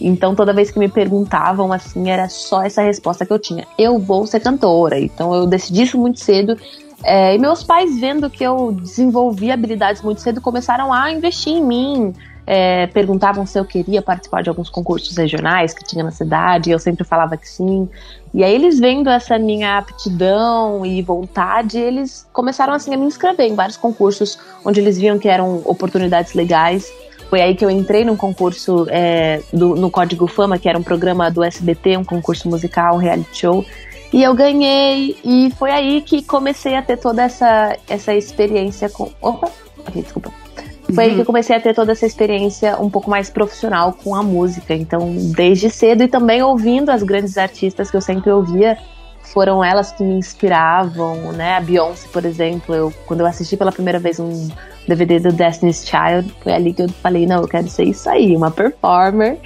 Então 0.00 0.34
toda 0.34 0.52
vez 0.52 0.70
que 0.70 0.78
me 0.78 0.88
perguntavam 0.88 1.72
assim, 1.72 2.08
era 2.08 2.28
só 2.28 2.62
essa 2.62 2.82
resposta 2.82 3.26
que 3.26 3.32
eu 3.32 3.38
tinha. 3.38 3.66
Eu 3.76 3.98
vou 3.98 4.26
ser 4.26 4.40
cantora. 4.40 4.98
Então 4.98 5.34
eu 5.34 5.46
decidi 5.46 5.82
isso 5.82 5.98
muito 5.98 6.20
cedo. 6.20 6.56
É, 7.04 7.34
e 7.34 7.38
meus 7.38 7.62
pais, 7.62 7.98
vendo 7.98 8.28
que 8.28 8.42
eu 8.42 8.72
desenvolvi 8.72 9.50
habilidades 9.50 10.02
muito 10.02 10.20
cedo, 10.20 10.40
começaram 10.40 10.92
a 10.92 11.12
investir 11.12 11.52
em 11.52 11.64
mim. 11.64 12.14
É, 12.50 12.86
perguntavam 12.86 13.44
se 13.44 13.58
eu 13.58 13.64
queria 13.66 14.00
participar 14.00 14.42
de 14.42 14.48
alguns 14.48 14.70
concursos 14.70 15.14
regionais 15.14 15.74
que 15.74 15.84
tinha 15.84 16.02
na 16.02 16.10
cidade, 16.10 16.70
e 16.70 16.72
eu 16.72 16.78
sempre 16.78 17.04
falava 17.04 17.36
que 17.36 17.46
sim. 17.46 17.86
E 18.32 18.42
aí 18.42 18.54
eles 18.54 18.80
vendo 18.80 19.10
essa 19.10 19.38
minha 19.38 19.76
aptidão 19.76 20.86
e 20.86 21.02
vontade, 21.02 21.76
eles 21.76 22.26
começaram 22.32 22.72
assim 22.72 22.94
a 22.94 22.96
me 22.96 23.04
inscrever 23.04 23.46
em 23.46 23.54
vários 23.54 23.76
concursos 23.76 24.38
onde 24.64 24.80
eles 24.80 24.96
viam 24.96 25.18
que 25.18 25.28
eram 25.28 25.60
oportunidades 25.66 26.32
legais. 26.32 26.90
Foi 27.28 27.42
aí 27.42 27.54
que 27.54 27.62
eu 27.62 27.68
entrei 27.68 28.02
num 28.02 28.16
concurso 28.16 28.86
é, 28.88 29.42
do, 29.52 29.76
no 29.76 29.90
Código 29.90 30.26
Fama, 30.26 30.58
que 30.58 30.70
era 30.70 30.78
um 30.78 30.82
programa 30.82 31.30
do 31.30 31.44
SBT, 31.44 31.98
um 31.98 32.04
concurso 32.04 32.48
musical, 32.48 32.94
um 32.94 32.98
reality 32.98 33.40
show. 33.40 33.62
E 34.10 34.22
eu 34.22 34.34
ganhei, 34.34 35.18
e 35.22 35.52
foi 35.58 35.70
aí 35.70 36.00
que 36.00 36.22
comecei 36.22 36.76
a 36.76 36.80
ter 36.80 36.96
toda 36.96 37.24
essa, 37.24 37.76
essa 37.86 38.14
experiência 38.14 38.88
com. 38.88 39.12
Opa! 39.20 39.50
Ok, 39.86 40.00
desculpa. 40.00 40.47
Foi 40.94 41.04
aí 41.04 41.14
que 41.14 41.20
eu 41.20 41.24
comecei 41.24 41.54
a 41.54 41.60
ter 41.60 41.74
toda 41.74 41.92
essa 41.92 42.06
experiência 42.06 42.80
um 42.80 42.88
pouco 42.88 43.10
mais 43.10 43.28
profissional 43.28 43.92
com 43.92 44.14
a 44.14 44.22
música. 44.22 44.74
Então, 44.74 45.14
desde 45.34 45.68
cedo 45.70 46.02
e 46.02 46.08
também 46.08 46.42
ouvindo 46.42 46.90
as 46.90 47.02
grandes 47.02 47.36
artistas 47.36 47.90
que 47.90 47.96
eu 47.96 48.00
sempre 48.00 48.30
ouvia, 48.30 48.78
foram 49.22 49.62
elas 49.62 49.92
que 49.92 50.02
me 50.02 50.14
inspiravam, 50.14 51.32
né? 51.32 51.56
A 51.56 51.60
Beyoncé, 51.60 52.08
por 52.12 52.24
exemplo, 52.24 52.74
eu, 52.74 52.92
quando 53.06 53.20
eu 53.20 53.26
assisti 53.26 53.56
pela 53.56 53.70
primeira 53.70 53.98
vez 53.98 54.18
um 54.18 54.48
DVD 54.86 55.20
do 55.20 55.32
Destiny's 55.32 55.86
Child, 55.86 56.34
foi 56.42 56.52
ali 56.52 56.72
que 56.72 56.82
eu 56.82 56.88
falei, 56.88 57.26
não, 57.26 57.42
eu 57.42 57.48
quero 57.48 57.68
ser 57.68 57.84
isso 57.84 58.08
aí, 58.08 58.34
uma 58.34 58.50
performer. 58.50 59.38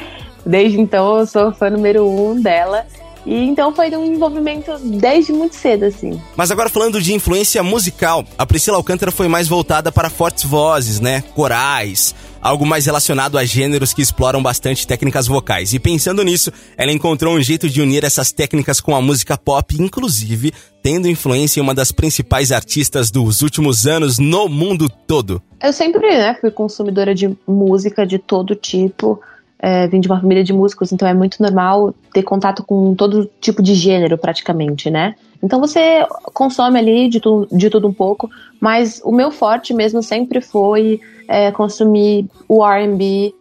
Desde 0.46 0.80
então 0.80 1.18
eu 1.18 1.26
sou 1.26 1.52
fã 1.52 1.70
número 1.70 2.08
um 2.08 2.40
dela. 2.40 2.86
E 3.24 3.34
então 3.34 3.74
foi 3.74 3.90
um 3.96 4.04
envolvimento 4.04 4.76
desde 4.78 5.32
muito 5.32 5.54
cedo, 5.54 5.84
assim. 5.84 6.20
Mas 6.36 6.50
agora 6.50 6.68
falando 6.68 7.00
de 7.00 7.14
influência 7.14 7.62
musical, 7.62 8.24
a 8.36 8.44
Priscila 8.44 8.76
Alcântara 8.76 9.12
foi 9.12 9.28
mais 9.28 9.46
voltada 9.48 9.92
para 9.92 10.10
fortes 10.10 10.44
vozes, 10.44 10.98
né? 11.00 11.22
Corais, 11.34 12.14
algo 12.40 12.66
mais 12.66 12.86
relacionado 12.86 13.38
a 13.38 13.44
gêneros 13.44 13.94
que 13.94 14.02
exploram 14.02 14.42
bastante 14.42 14.86
técnicas 14.86 15.26
vocais. 15.26 15.72
E 15.72 15.78
pensando 15.78 16.24
nisso, 16.24 16.52
ela 16.76 16.92
encontrou 16.92 17.34
um 17.36 17.40
jeito 17.40 17.68
de 17.68 17.80
unir 17.80 18.04
essas 18.04 18.32
técnicas 18.32 18.80
com 18.80 18.96
a 18.96 19.00
música 19.00 19.38
pop, 19.38 19.76
inclusive 19.80 20.52
tendo 20.82 21.08
influência 21.08 21.60
em 21.60 21.62
uma 21.62 21.74
das 21.74 21.92
principais 21.92 22.50
artistas 22.50 23.10
dos 23.10 23.40
últimos 23.40 23.86
anos 23.86 24.18
no 24.18 24.48
mundo 24.48 24.88
todo. 24.88 25.40
Eu 25.62 25.72
sempre 25.72 26.00
né, 26.00 26.36
fui 26.40 26.50
consumidora 26.50 27.14
de 27.14 27.36
música 27.46 28.04
de 28.04 28.18
todo 28.18 28.56
tipo. 28.56 29.20
É, 29.64 29.86
vim 29.86 30.00
de 30.00 30.08
uma 30.08 30.20
família 30.20 30.42
de 30.42 30.52
músicos, 30.52 30.90
então 30.90 31.06
é 31.06 31.14
muito 31.14 31.40
normal 31.40 31.94
ter 32.12 32.24
contato 32.24 32.64
com 32.64 32.96
todo 32.96 33.30
tipo 33.40 33.62
de 33.62 33.74
gênero, 33.74 34.18
praticamente, 34.18 34.90
né? 34.90 35.14
Então 35.40 35.60
você 35.60 36.04
consome 36.34 36.80
ali 36.80 37.08
de, 37.08 37.20
tu, 37.20 37.46
de 37.50 37.70
tudo 37.70 37.86
um 37.86 37.92
pouco, 37.92 38.28
mas 38.60 39.00
o 39.04 39.12
meu 39.12 39.30
forte 39.30 39.72
mesmo 39.72 40.02
sempre 40.02 40.40
foi 40.40 41.00
é, 41.28 41.52
consumir 41.52 42.28
o 42.48 42.64
RB 42.64 43.32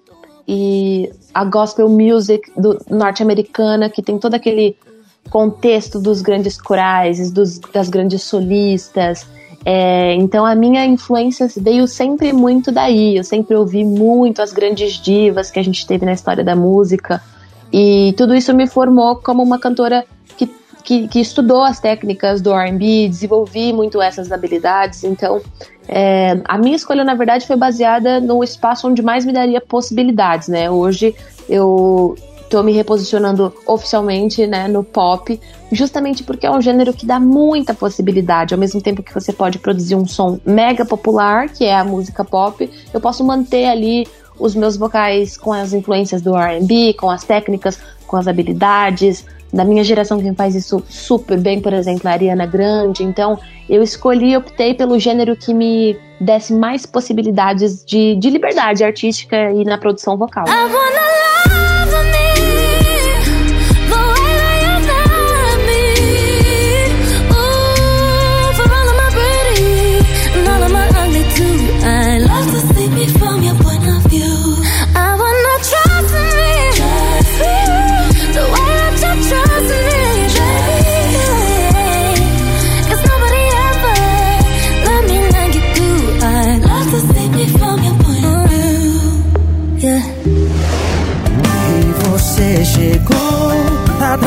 e 0.47 1.11
a 1.33 1.43
gospel 1.43 1.89
music 1.89 2.51
norte-americana, 2.89 3.89
que 3.89 4.01
tem 4.01 4.19
todo 4.19 4.35
aquele 4.35 4.75
contexto 5.29 5.99
dos 5.99 6.21
grandes 6.21 6.59
corais, 6.59 7.31
dos, 7.31 7.59
das 7.59 7.89
grandes 7.89 8.23
solistas. 8.23 9.25
É, 9.63 10.15
então 10.15 10.45
a 10.45 10.55
minha 10.55 10.85
influência 10.85 11.47
veio 11.57 11.87
sempre 11.87 12.33
muito 12.33 12.71
daí. 12.71 13.17
Eu 13.17 13.23
sempre 13.23 13.55
ouvi 13.55 13.83
muito 13.83 14.41
as 14.41 14.51
grandes 14.53 14.93
divas 14.93 15.51
que 15.51 15.59
a 15.59 15.63
gente 15.63 15.85
teve 15.85 16.05
na 16.05 16.13
história 16.13 16.43
da 16.43 16.55
música. 16.55 17.21
E 17.71 18.13
tudo 18.17 18.35
isso 18.35 18.53
me 18.53 18.67
formou 18.67 19.15
como 19.15 19.41
uma 19.41 19.59
cantora 19.59 20.05
que, 20.37 20.49
que, 20.83 21.07
que 21.07 21.19
estudou 21.19 21.63
as 21.63 21.79
técnicas 21.79 22.41
do 22.41 22.53
RB, 22.53 23.07
desenvolvi 23.07 23.71
muito 23.71 24.01
essas 24.01 24.31
habilidades. 24.31 25.03
Então 25.03 25.41
é, 25.87 26.39
a 26.45 26.57
minha 26.57 26.75
escolha, 26.75 27.03
na 27.03 27.13
verdade, 27.13 27.45
foi 27.45 27.55
baseada 27.55 28.19
no 28.19 28.43
espaço 28.43 28.87
onde 28.87 29.01
mais 29.01 29.25
me 29.25 29.33
daria 29.33 29.61
possibilidades. 29.61 30.47
Né? 30.47 30.69
Hoje 30.69 31.15
eu 31.47 32.15
tô 32.51 32.61
me 32.61 32.73
reposicionando 32.73 33.53
oficialmente, 33.65 34.45
né, 34.45 34.67
no 34.67 34.83
pop, 34.83 35.39
justamente 35.71 36.21
porque 36.21 36.45
é 36.45 36.51
um 36.51 36.61
gênero 36.61 36.93
que 36.93 37.05
dá 37.05 37.17
muita 37.17 37.73
possibilidade. 37.73 38.53
Ao 38.53 38.59
mesmo 38.59 38.81
tempo 38.81 39.01
que 39.01 39.13
você 39.13 39.31
pode 39.31 39.57
produzir 39.57 39.95
um 39.95 40.05
som 40.05 40.37
mega 40.45 40.85
popular, 40.85 41.47
que 41.47 41.63
é 41.63 41.73
a 41.73 41.85
música 41.85 42.25
pop, 42.25 42.69
eu 42.93 42.99
posso 42.99 43.23
manter 43.23 43.67
ali 43.67 44.05
os 44.37 44.53
meus 44.53 44.75
vocais 44.75 45.37
com 45.37 45.53
as 45.53 45.71
influências 45.71 46.21
do 46.21 46.35
R&B, 46.35 46.93
com 46.99 47.09
as 47.09 47.23
técnicas, 47.23 47.79
com 48.05 48.17
as 48.17 48.27
habilidades. 48.27 49.25
Da 49.53 49.63
minha 49.63 49.83
geração, 49.83 50.19
quem 50.19 50.35
faz 50.35 50.53
isso 50.53 50.83
super 50.89 51.39
bem, 51.39 51.61
por 51.61 51.71
exemplo, 51.71 52.09
a 52.09 52.11
Ariana 52.11 52.45
Grande. 52.45 53.03
Então, 53.03 53.39
eu 53.69 53.81
escolhi, 53.81 54.35
optei 54.35 54.73
pelo 54.73 54.99
gênero 54.99 55.37
que 55.37 55.53
me 55.53 55.97
desse 56.19 56.53
mais 56.53 56.85
possibilidades 56.85 57.83
de, 57.85 58.15
de 58.15 58.29
liberdade 58.29 58.83
artística 58.83 59.51
e 59.51 59.63
na 59.63 59.77
produção 59.77 60.17
vocal. 60.17 60.45
I 60.47 60.51
wanna 60.51 61.00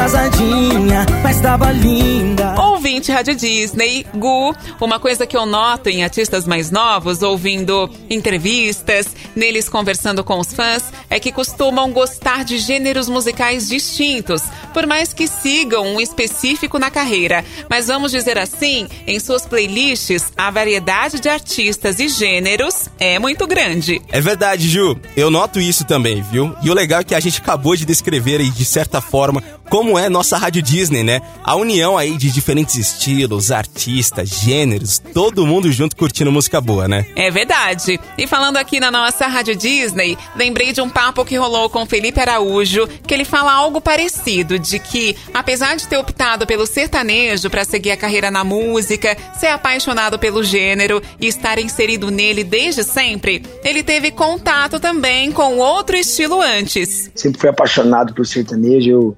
atrasadinha, 0.05 1.07
mas 1.23 1.41
tava 1.41 1.73
linda. 1.73 2.55
ouvinte 2.61 3.11
Rádio 3.11 3.35
Disney, 3.35 4.05
Gu, 4.15 4.55
uma 4.79 5.01
coisa 5.01 5.27
que 5.27 5.35
eu 5.35 5.47
noto 5.47 5.89
em 5.89 6.05
artistas 6.05 6.47
mais 6.47 6.71
novos, 6.71 7.23
ouvindo 7.23 7.89
entrevistas, 8.11 9.17
neles 9.35 9.67
conversando 9.67 10.23
com 10.23 10.39
os 10.39 10.53
fãs, 10.53 10.93
é 11.09 11.19
que 11.19 11.33
costumam 11.33 11.91
gostar 11.91 12.45
de 12.45 12.59
gêneros 12.59 13.09
musicais 13.09 13.67
distintos, 13.67 14.43
por 14.75 14.87
mais 14.87 15.15
que 15.15 15.27
sigam 15.27 15.95
um 15.95 16.01
específico 16.01 16.79
na 16.79 16.91
carreira. 16.91 17.43
Mas 17.71 17.87
vamos 17.87 18.13
dizer 18.13 18.37
assim, 18.37 18.87
em 19.07 19.19
suas 19.19 19.47
playlists, 19.47 20.35
a 20.37 20.51
variedade 20.51 21.19
de 21.19 21.31
artistas 21.31 21.99
e 21.99 22.09
gêneros 22.09 22.91
é 23.01 23.19
muito 23.19 23.47
grande. 23.47 24.03
É 24.13 24.21
verdade, 24.21 24.69
Ju. 24.69 24.99
Eu 25.17 25.31
noto 25.31 25.59
isso 25.59 25.87
também, 25.87 26.21
viu? 26.21 26.55
E 26.63 26.69
o 26.69 26.75
legal 26.75 27.01
é 27.01 27.05
que 27.05 27.15
a 27.15 27.21
gente 27.21 27.41
acabou 27.41 27.75
de 27.75 27.87
descrever 27.87 28.41
aí, 28.41 28.51
de 28.51 28.67
certa 28.67 29.01
forma, 29.01 29.43
como 29.75 29.99
é 29.99 30.09
nossa 30.09 30.39
Rádio 30.39 30.63
Disney, 30.63 31.03
né? 31.03 31.21
A 31.43 31.57
união 31.57 31.99
aí 31.99 32.17
de 32.17 32.31
diferentes 32.31 32.77
estilos, 32.77 33.51
artistas, 33.51 34.29
gêneros, 34.29 35.01
todo 35.13 35.45
mundo 35.45 35.73
junto 35.73 35.97
curtindo 35.97 36.31
música 36.31 36.61
boa, 36.61 36.87
né? 36.87 37.05
É 37.17 37.29
verdade. 37.29 37.99
E 38.17 38.25
falando 38.25 38.57
aqui 38.57 38.79
na 38.79 38.89
nossa 38.89 39.27
Rádio 39.27 39.57
Disney, 39.57 40.17
lembrei 40.37 40.73
de 40.73 40.81
um 40.81 40.89
papo 40.89 41.25
que 41.25 41.35
rolou 41.35 41.69
com 41.69 41.85
Felipe 41.87 42.21
Araújo, 42.21 42.87
que 43.05 43.13
ele 43.13 43.25
fala 43.25 43.53
algo 43.53 43.81
parecido, 43.81 44.61
de 44.61 44.79
que, 44.79 45.17
apesar 45.35 45.75
de 45.75 45.89
ter 45.89 45.97
optado 45.97 46.47
pelo 46.47 46.67
sertanejo 46.67 47.51
para 47.51 47.65
seguir 47.65 47.91
a 47.91 47.97
carreira 47.97 48.31
na 48.31 48.45
música, 48.45 49.17
ser 49.37 49.49
apaixonado 49.49 50.21
pelo 50.21 50.45
gênero 50.45 51.03
e 51.21 51.27
estar 51.27 51.59
inserido 51.59 52.13
nele 52.13 52.45
desde 52.45 52.85
sempre, 52.85 53.43
ele 53.65 53.83
teve 53.83 54.13
contato 54.13 54.79
também 54.79 55.33
com 55.33 55.59
outro 55.59 55.97
estilo 55.97 56.41
antes. 56.41 57.11
Sempre 57.13 57.41
fui 57.41 57.51
apaixonado 57.51 58.15
por 58.15 58.25
sertanejo. 58.25 58.89
Eu, 58.89 59.17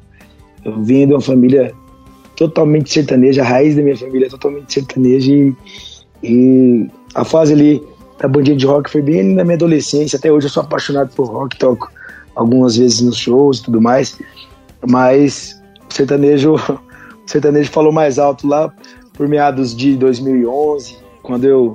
eu 0.66 0.82
vim 0.82 1.06
de 1.06 1.12
uma 1.12 1.20
família 1.20 1.72
totalmente 2.34 2.92
sertaneja, 2.92 3.42
a 3.42 3.44
raiz 3.44 3.76
da 3.76 3.82
minha 3.82 3.96
família 3.96 4.26
é 4.26 4.28
totalmente 4.28 4.72
sertaneja 4.74 5.32
e, 5.32 5.54
e 6.22 6.86
a 7.14 7.24
fase 7.24 7.52
ali 7.52 7.82
da 8.18 8.28
bandinha 8.28 8.56
de 8.56 8.66
rock 8.66 8.90
foi 8.90 9.00
bem 9.00 9.22
na 9.22 9.44
minha 9.44 9.56
adolescência. 9.56 10.16
Até 10.16 10.30
hoje 10.30 10.46
eu 10.46 10.50
sou 10.50 10.62
apaixonado 10.62 11.14
por 11.14 11.28
rock, 11.28 11.56
toco 11.56 11.90
algumas 12.34 12.76
vezes 12.76 13.00
nos 13.00 13.16
shows 13.16 13.60
e 13.60 13.62
tudo 13.64 13.80
mais. 13.80 14.18
Mas 14.88 15.62
o 15.88 15.94
sertanejo, 15.94 16.56
o 16.58 17.30
sertanejo 17.30 17.70
falou 17.70 17.92
mais 17.92 18.18
alto 18.18 18.48
lá 18.48 18.72
por 19.14 19.28
meados 19.28 19.74
de 19.74 19.96
2011, 19.96 20.96
quando 21.22 21.44
eu 21.44 21.74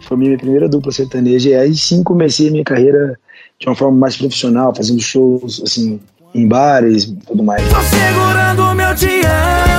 formei 0.00 0.28
minha 0.28 0.38
primeira 0.38 0.68
dupla 0.68 0.90
sertaneja. 0.90 1.50
E 1.50 1.54
aí 1.54 1.74
sim 1.74 2.02
comecei 2.02 2.48
a 2.48 2.50
minha 2.50 2.64
carreira 2.64 3.18
de 3.58 3.68
uma 3.68 3.76
forma 3.76 3.96
mais 3.96 4.16
profissional, 4.16 4.74
fazendo 4.74 5.00
shows 5.00 5.62
assim 5.64 6.00
em 6.34 6.46
bares 6.48 7.04
e 7.04 7.12
tudo 7.26 7.42
mais. 7.42 7.62
Segurando 7.62 8.74
meu 8.74 8.94
te 8.94 9.20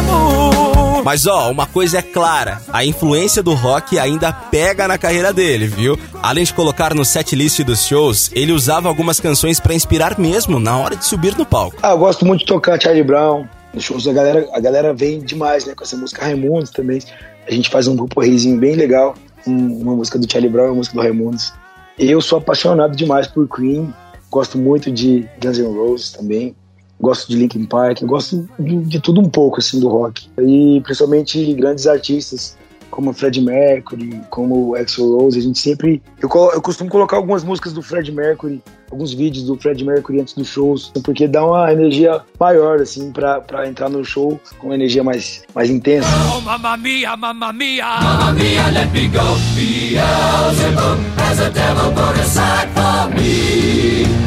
amo. 0.07 1.03
Mas 1.03 1.27
ó, 1.27 1.51
uma 1.51 1.65
coisa 1.67 1.97
é 1.97 2.01
clara, 2.01 2.61
a 2.71 2.85
influência 2.85 3.43
do 3.43 3.53
rock 3.53 3.99
ainda 3.99 4.31
pega 4.31 4.87
na 4.87 4.97
carreira 4.97 5.33
dele, 5.33 5.67
viu? 5.67 5.99
Além 6.21 6.45
de 6.45 6.53
colocar 6.53 6.93
no 6.95 7.03
setlist 7.03 7.59
dos 7.61 7.85
shows, 7.85 8.31
ele 8.33 8.53
usava 8.53 8.87
algumas 8.87 9.19
canções 9.19 9.59
pra 9.59 9.73
inspirar 9.73 10.17
mesmo 10.17 10.61
na 10.61 10.77
hora 10.77 10.95
de 10.95 11.05
subir 11.05 11.37
no 11.37 11.45
palco. 11.45 11.75
Ah, 11.83 11.91
eu 11.91 11.97
gosto 11.97 12.25
muito 12.25 12.41
de 12.41 12.45
tocar 12.45 12.81
Charlie 12.81 13.03
Brown. 13.03 13.45
Nos 13.73 13.83
shows 13.83 14.07
a 14.07 14.13
galera, 14.13 14.47
a 14.53 14.59
galera 14.61 14.93
vem 14.93 15.19
demais, 15.19 15.65
né? 15.65 15.73
Com 15.75 15.83
essa 15.83 15.97
música 15.97 16.23
Raimundos 16.23 16.69
também. 16.69 16.99
A 17.45 17.51
gente 17.51 17.69
faz 17.69 17.85
um 17.87 17.95
grupo 17.97 18.21
risinho 18.21 18.57
bem 18.57 18.75
legal. 18.75 19.13
Um- 19.45 19.81
uma 19.81 19.95
música 19.95 20.17
do 20.17 20.31
Charlie 20.31 20.49
Brown 20.49 20.67
e 20.67 20.69
uma 20.69 20.75
música 20.75 20.95
do 20.95 21.01
Raimundos. 21.01 21.51
Eu 21.99 22.21
sou 22.21 22.37
apaixonado 22.37 22.95
demais 22.95 23.27
por 23.27 23.45
Queen. 23.49 23.93
Gosto 24.33 24.57
muito 24.57 24.91
de 24.91 25.27
Guns 25.39 25.59
N' 25.59 25.67
Roses 25.77 26.11
também. 26.11 26.55
Gosto 26.99 27.27
de 27.29 27.37
Linkin 27.37 27.65
Park. 27.65 28.01
Gosto 28.01 28.49
de, 28.57 28.77
de 28.77 28.99
tudo 28.99 29.21
um 29.21 29.29
pouco, 29.29 29.59
assim, 29.59 29.79
do 29.79 29.87
rock. 29.87 30.27
E 30.41 30.81
principalmente 30.83 31.53
grandes 31.53 31.85
artistas 31.85 32.57
como 32.89 33.13
Fred 33.13 33.39
Mercury, 33.41 34.19
como 34.31 34.69
o 34.69 34.75
Axl 34.75 35.17
Rose, 35.17 35.37
a 35.37 35.41
gente 35.41 35.59
sempre... 35.59 36.01
Eu, 36.21 36.29
colo- 36.29 36.51
eu 36.51 36.61
costumo 36.61 36.89
colocar 36.89 37.17
algumas 37.17 37.43
músicas 37.43 37.73
do 37.73 37.81
Fred 37.81 38.11
Mercury, 38.11 38.61
alguns 38.91 39.13
vídeos 39.13 39.45
do 39.45 39.55
Fred 39.57 39.83
Mercury 39.83 40.21
antes 40.21 40.33
dos 40.35 40.47
shows, 40.47 40.91
porque 41.03 41.27
dá 41.27 41.43
uma 41.45 41.71
energia 41.71 42.21
maior, 42.39 42.79
assim, 42.81 43.11
pra, 43.11 43.39
pra 43.41 43.67
entrar 43.67 43.89
no 43.89 44.03
show 44.05 44.39
com 44.59 44.67
uma 44.67 44.75
energia 44.75 45.03
mais, 45.03 45.41
mais 45.55 45.69
intensa. 45.71 46.07
Oh, 46.37 46.41
mamma 46.41 46.77
mia, 46.77 47.17
mamma 47.17 47.51
mia. 47.53 47.85
Mamma 47.99 48.31
mia, 48.33 48.67
let 48.69 48.91
me 48.91 49.07
go. 49.07 49.37
Beelzebub 49.55 50.99
has 51.17 51.39
a 51.39 51.49
devil 51.49 51.91
put 51.93 52.19
aside 52.19 52.69
for 52.75 53.09
me. 53.19 54.22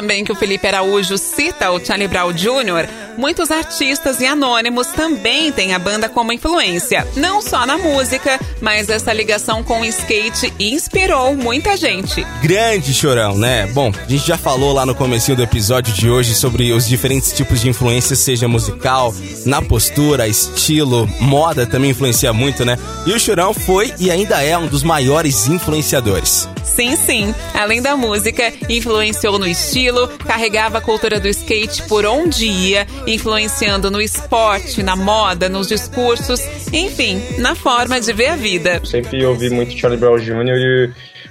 Também 0.00 0.24
que 0.24 0.32
o 0.32 0.34
Felipe 0.34 0.66
Araújo 0.66 1.18
cita 1.18 1.70
o 1.70 1.84
Charlie 1.84 2.08
Brown 2.08 2.32
Jr., 2.32 2.88
muitos 3.16 3.50
artistas 3.50 4.20
e 4.20 4.26
anônimos 4.26 4.88
também 4.88 5.52
têm 5.52 5.74
a 5.74 5.78
banda 5.78 6.08
como 6.08 6.32
influência. 6.32 7.06
Não 7.16 7.40
só 7.40 7.66
na 7.66 7.78
música, 7.78 8.38
mas 8.60 8.88
essa 8.88 9.12
ligação 9.12 9.62
com 9.62 9.80
o 9.80 9.84
skate 9.84 10.52
inspirou 10.58 11.34
muita 11.34 11.76
gente. 11.76 12.26
Grande 12.42 12.92
chorão, 12.94 13.36
né? 13.36 13.66
Bom, 13.68 13.92
a 13.94 14.10
gente 14.10 14.26
já 14.26 14.36
falou 14.36 14.72
lá 14.72 14.84
no 14.84 14.94
comecinho 14.94 15.36
do 15.36 15.42
episódio 15.42 15.92
de 15.92 16.08
hoje 16.08 16.34
sobre 16.34 16.72
os 16.72 16.86
diferentes 16.86 17.32
tipos 17.32 17.60
de 17.60 17.68
influência, 17.68 18.16
seja 18.16 18.48
musical, 18.48 19.14
na 19.44 19.62
postura, 19.62 20.28
estilo, 20.28 21.08
moda 21.20 21.66
também 21.66 21.90
influencia 21.90 22.32
muito, 22.32 22.64
né? 22.64 22.78
E 23.06 23.12
o 23.12 23.20
Chorão 23.20 23.52
foi 23.54 23.92
e 23.98 24.10
ainda 24.10 24.42
é 24.42 24.56
um 24.56 24.66
dos 24.66 24.82
maiores 24.82 25.46
influenciadores. 25.48 26.48
Sim, 26.64 26.96
sim. 26.96 27.34
Além 27.54 27.82
da 27.82 27.96
música, 27.96 28.52
influenciou 28.68 29.38
no 29.38 29.46
estilo, 29.46 30.08
carregava 30.18 30.78
a 30.78 30.80
cultura 30.80 31.18
do 31.18 31.28
skate 31.28 31.82
por 31.84 32.04
onde 32.06 32.46
ia, 32.46 32.86
influenciando 33.06 33.90
no 33.90 34.00
esporte, 34.00 34.82
na 34.82 34.96
moda, 34.96 35.48
nos 35.48 35.68
discursos, 35.68 36.40
enfim, 36.72 37.20
na 37.38 37.54
forma 37.54 38.00
de 38.00 38.12
ver 38.12 38.28
a 38.28 38.36
vida. 38.36 38.80
Sempre 38.84 39.24
ouvi 39.24 39.50
muito 39.50 39.76
Charlie 39.76 39.98
Brown 39.98 40.18
Jr. 40.18 40.56
e 40.56 40.90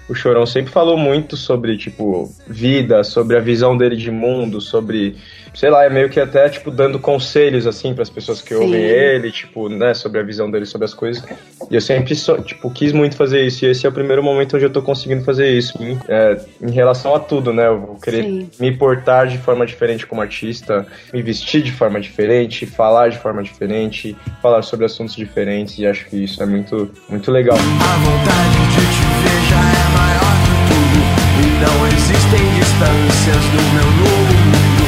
o 0.10 0.16
Chorão 0.16 0.46
sempre 0.46 0.72
falou 0.72 0.98
muito 0.98 1.38
sobre, 1.38 1.78
tipo, 1.78 2.34
vida, 2.48 3.04
sobre 3.04 3.38
a 3.38 3.40
visão 3.40 3.78
dele 3.78 3.96
de 3.96 4.10
mundo, 4.10 4.60
sobre, 4.60 5.16
sei 5.54 5.70
lá, 5.70 5.86
é 5.86 5.90
meio 5.90 6.10
que 6.10 6.20
até, 6.20 6.50
tipo, 6.50 6.72
dando 6.72 6.98
conselhos, 6.98 7.68
assim, 7.68 7.94
para 7.94 8.02
as 8.02 8.10
pessoas 8.10 8.42
que 8.42 8.56
ouvem 8.56 8.82
ele, 8.82 9.32
tipo, 9.32 9.70
né, 9.70 9.94
sobre 9.94 10.20
a 10.20 10.24
visão 10.24 10.50
dele 10.50 10.66
sobre 10.66 10.86
as 10.86 10.96
coisas. 10.96 11.24
E 11.70 11.76
eu 11.76 11.82
sempre, 11.82 12.16
só, 12.16 12.38
tipo, 12.40 12.72
quis 12.72 12.92
muito 12.92 13.16
fazer 13.16 13.46
isso. 13.46 13.64
E 13.64 13.70
esse 13.70 13.86
é 13.86 13.90
o 13.90 13.92
primeiro 13.92 14.24
momento 14.24 14.56
onde 14.56 14.66
eu 14.66 14.72
tô 14.72 14.82
conseguindo 14.82 15.24
fazer 15.24 15.52
isso. 15.52 15.78
Em, 15.82 15.98
é, 16.08 16.40
em 16.60 16.72
relação 16.72 17.14
a 17.14 17.20
tudo, 17.20 17.54
né? 17.54 17.68
Eu 17.68 17.80
vou 17.80 17.96
querer 17.96 18.24
Sim. 18.24 18.50
me 18.60 18.76
portar 18.76 19.28
de 19.28 19.38
forma 19.38 19.64
diferente 19.64 20.08
como 20.08 20.22
artista, 20.22 20.88
me 21.14 21.22
vestir 21.22 21.62
de 21.62 21.72
forma 21.72 22.02
diferente, 22.02 22.66
falar 22.66 23.10
de 23.10 23.20
forma 23.20 23.44
diferente, 23.44 24.18
falar 24.42 24.64
sobre 24.64 24.88
assuntos 24.88 25.16
diferentes. 25.16 25.78
E 25.78 25.86
acho 25.86 26.08
que 26.08 26.24
isso 26.24 26.42
é 26.42 26.48
muito, 26.48 26.90
muito 27.08 27.32
legal. 27.32 27.58
A 27.58 27.98
vontade 27.98 28.58
de 28.76 29.04
te 29.04 29.09
já 29.50 29.60
é 29.60 29.86
maior 29.98 30.34
que 30.46 30.54
tudo. 30.70 31.00
E 31.40 31.48
não 31.64 31.88
existem 31.88 32.44
distâncias 32.54 33.44
no 33.54 33.64
meu 33.74 33.90
novo 34.02 34.34
mundo. 34.48 34.84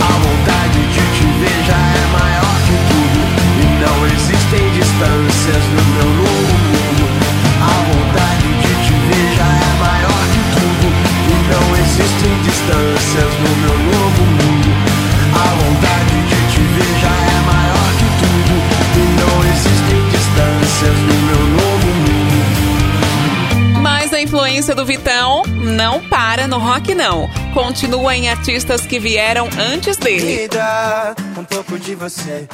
A 0.00 0.12
vontade 0.24 0.80
de 0.94 1.02
te 1.14 1.26
ver 1.40 1.58
já 1.64 1.76
é 1.76 2.04
maior 2.12 2.56
que 2.66 2.76
tudo. 2.90 3.20
E 3.60 3.66
não 3.82 4.06
existem 4.06 4.64
distâncias 4.72 5.62
no 5.74 5.82
meu 5.94 6.08
novo 6.22 6.54
mundo. 6.68 7.04
A 7.60 7.76
vontade 7.88 8.48
de 8.62 8.72
te 8.84 8.94
ver 9.08 9.28
já 9.36 9.48
é 9.48 9.72
maior 9.80 10.22
que 10.32 10.42
tudo. 10.54 10.86
E 11.28 11.36
não 11.52 11.66
existem 11.76 12.32
distâncias 12.42 13.32
no 13.40 13.56
meu 13.62 13.78
novo 13.78 13.92
mundo. 13.96 14.01
Influência 24.62 24.74
do 24.76 24.86
Vitão 24.86 25.42
não 25.44 26.00
para 26.08 26.46
no 26.46 26.56
rock, 26.56 26.94
não. 26.94 27.28
Continua 27.52 28.14
em 28.14 28.28
artistas 28.28 28.82
que 28.82 29.00
vieram 29.00 29.48
antes 29.58 29.96
dele. 29.96 30.48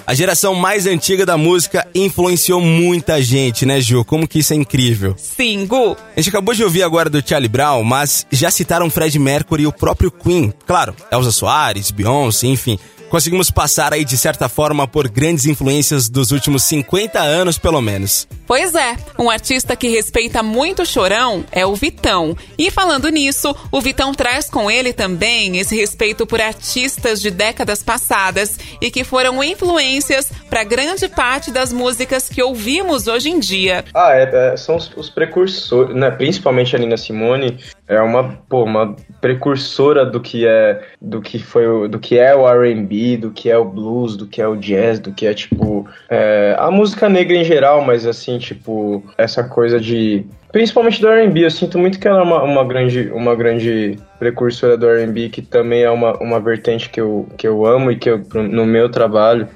A 0.06 0.14
geração 0.14 0.54
mais 0.54 0.86
antiga 0.86 1.26
da 1.26 1.36
música 1.36 1.86
influenciou 1.94 2.62
muita 2.62 3.20
gente, 3.20 3.66
né, 3.66 3.78
Ju? 3.78 4.06
Como 4.06 4.26
que 4.26 4.38
isso 4.38 4.54
é 4.54 4.56
incrível. 4.56 5.14
Sim, 5.18 5.66
Gu. 5.66 5.98
A 6.16 6.20
gente 6.20 6.30
acabou 6.30 6.54
de 6.54 6.64
ouvir 6.64 6.82
agora 6.82 7.10
do 7.10 7.22
Charlie 7.22 7.46
Brown, 7.46 7.84
mas 7.84 8.26
já 8.32 8.50
citaram 8.50 8.88
Fred 8.88 9.18
Mercury 9.18 9.64
e 9.64 9.66
o 9.66 9.72
próprio 9.72 10.10
Queen. 10.10 10.50
Claro, 10.66 10.96
Elza 11.12 11.30
Soares, 11.30 11.90
Beyoncé, 11.90 12.46
enfim. 12.46 12.78
Conseguimos 13.08 13.50
passar 13.50 13.92
aí 13.92 14.04
de 14.04 14.16
certa 14.16 14.48
forma 14.48 14.86
por 14.86 15.08
grandes 15.08 15.46
influências 15.46 16.08
dos 16.08 16.30
últimos 16.30 16.62
50 16.64 17.20
anos, 17.20 17.58
pelo 17.58 17.80
menos. 17.80 18.28
Pois 18.46 18.74
é, 18.74 18.96
um 19.18 19.28
artista 19.28 19.76
que 19.76 19.88
respeita 19.88 20.42
muito 20.42 20.82
o 20.82 20.86
Chorão 20.86 21.44
é 21.52 21.66
o 21.66 21.74
Vitão. 21.74 22.36
E 22.56 22.70
falando 22.70 23.08
nisso, 23.08 23.54
o 23.70 23.80
Vitão 23.80 24.14
traz 24.14 24.48
com 24.48 24.70
ele 24.70 24.92
também 24.92 25.58
esse 25.58 25.76
respeito 25.76 26.26
por 26.26 26.40
artistas 26.40 27.20
de 27.20 27.30
décadas 27.30 27.82
passadas 27.82 28.58
e 28.80 28.90
que 28.90 29.04
foram 29.04 29.44
influências 29.44 30.30
para 30.48 30.64
grande 30.64 31.08
parte 31.08 31.50
das 31.50 31.72
músicas 31.72 32.28
que 32.28 32.42
ouvimos 32.42 33.06
hoje 33.06 33.28
em 33.28 33.38
dia. 33.38 33.84
Ah, 33.94 34.12
é, 34.14 34.52
é, 34.52 34.56
são 34.56 34.76
os, 34.76 34.90
os 34.96 35.10
precursores, 35.10 35.94
né? 35.94 36.10
Principalmente 36.10 36.74
a 36.74 36.78
Nina 36.78 36.96
Simone 36.96 37.58
é 37.88 38.00
uma, 38.00 38.38
pô, 38.48 38.64
uma 38.64 38.94
precursora 39.20 40.04
do 40.04 40.20
que 40.20 40.46
é 40.46 40.80
do 41.00 41.20
que 41.20 41.38
foi 41.38 41.66
o- 41.66 41.88
do 41.88 41.98
que 41.98 42.18
é 42.18 42.34
o 42.34 42.46
R&B, 42.48 43.16
do 43.16 43.30
que 43.30 43.50
é 43.50 43.56
o 43.56 43.64
blues, 43.64 44.16
do 44.16 44.26
que 44.26 44.40
é 44.42 44.46
o 44.46 44.56
jazz, 44.56 44.98
do 44.98 45.12
que 45.12 45.26
é 45.26 45.32
tipo 45.34 45.88
é, 46.08 46.54
a 46.58 46.70
música 46.70 47.08
negra 47.08 47.36
em 47.36 47.44
geral, 47.44 47.82
mas 47.84 48.06
assim 48.06 48.38
tipo 48.38 49.02
essa 49.16 49.42
coisa 49.42 49.80
de 49.80 50.24
principalmente 50.52 51.00
do 51.00 51.08
R&B, 51.08 51.44
eu 51.44 51.50
sinto 51.50 51.78
muito 51.78 51.98
que 51.98 52.08
ela 52.08 52.20
é 52.20 52.22
uma, 52.22 52.42
uma 52.42 52.64
grande 52.64 53.10
uma 53.12 53.34
grande 53.34 53.98
precursora 54.18 54.76
do 54.76 54.86
R&B 54.88 55.28
que 55.30 55.42
também 55.42 55.82
é 55.82 55.90
uma, 55.90 56.12
uma 56.18 56.40
vertente 56.40 56.88
que 56.90 57.00
eu, 57.00 57.26
que 57.36 57.46
eu 57.48 57.64
amo 57.66 57.90
e 57.90 57.96
que 57.96 58.10
eu 58.10 58.22
no 58.34 58.64
meu 58.66 58.88
trabalho. 58.90 59.48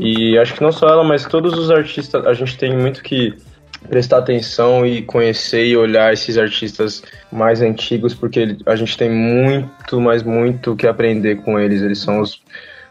E 0.00 0.36
acho 0.38 0.54
que 0.54 0.62
não 0.62 0.70
só 0.72 0.88
ela, 0.88 1.02
mas 1.02 1.24
todos 1.24 1.54
os 1.54 1.70
artistas, 1.70 2.26
a 2.26 2.34
gente 2.34 2.56
tem 2.58 2.76
muito 2.76 3.02
que 3.02 3.34
prestar 3.88 4.18
atenção 4.18 4.86
e 4.86 5.02
conhecer 5.02 5.66
e 5.66 5.76
olhar 5.76 6.12
esses 6.12 6.36
artistas 6.38 7.02
mais 7.30 7.60
antigos, 7.62 8.14
porque 8.14 8.56
a 8.66 8.76
gente 8.76 8.96
tem 8.96 9.10
muito, 9.10 10.00
mas 10.00 10.22
muito 10.22 10.76
que 10.76 10.86
aprender 10.86 11.36
com 11.42 11.58
eles. 11.58 11.82
Eles 11.82 11.98
são 11.98 12.20
os. 12.20 12.40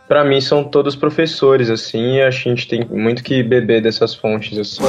Pra 0.08 0.24
mim, 0.24 0.42
são 0.42 0.64
todos 0.64 0.96
professores, 0.96 1.70
assim, 1.70 2.16
e 2.16 2.22
a 2.22 2.32
gente 2.32 2.68
tem 2.68 2.84
muito 2.84 3.24
que 3.24 3.44
beber 3.44 3.82
dessas 3.82 4.16
fontes, 4.16 4.58
assim. 4.58 4.82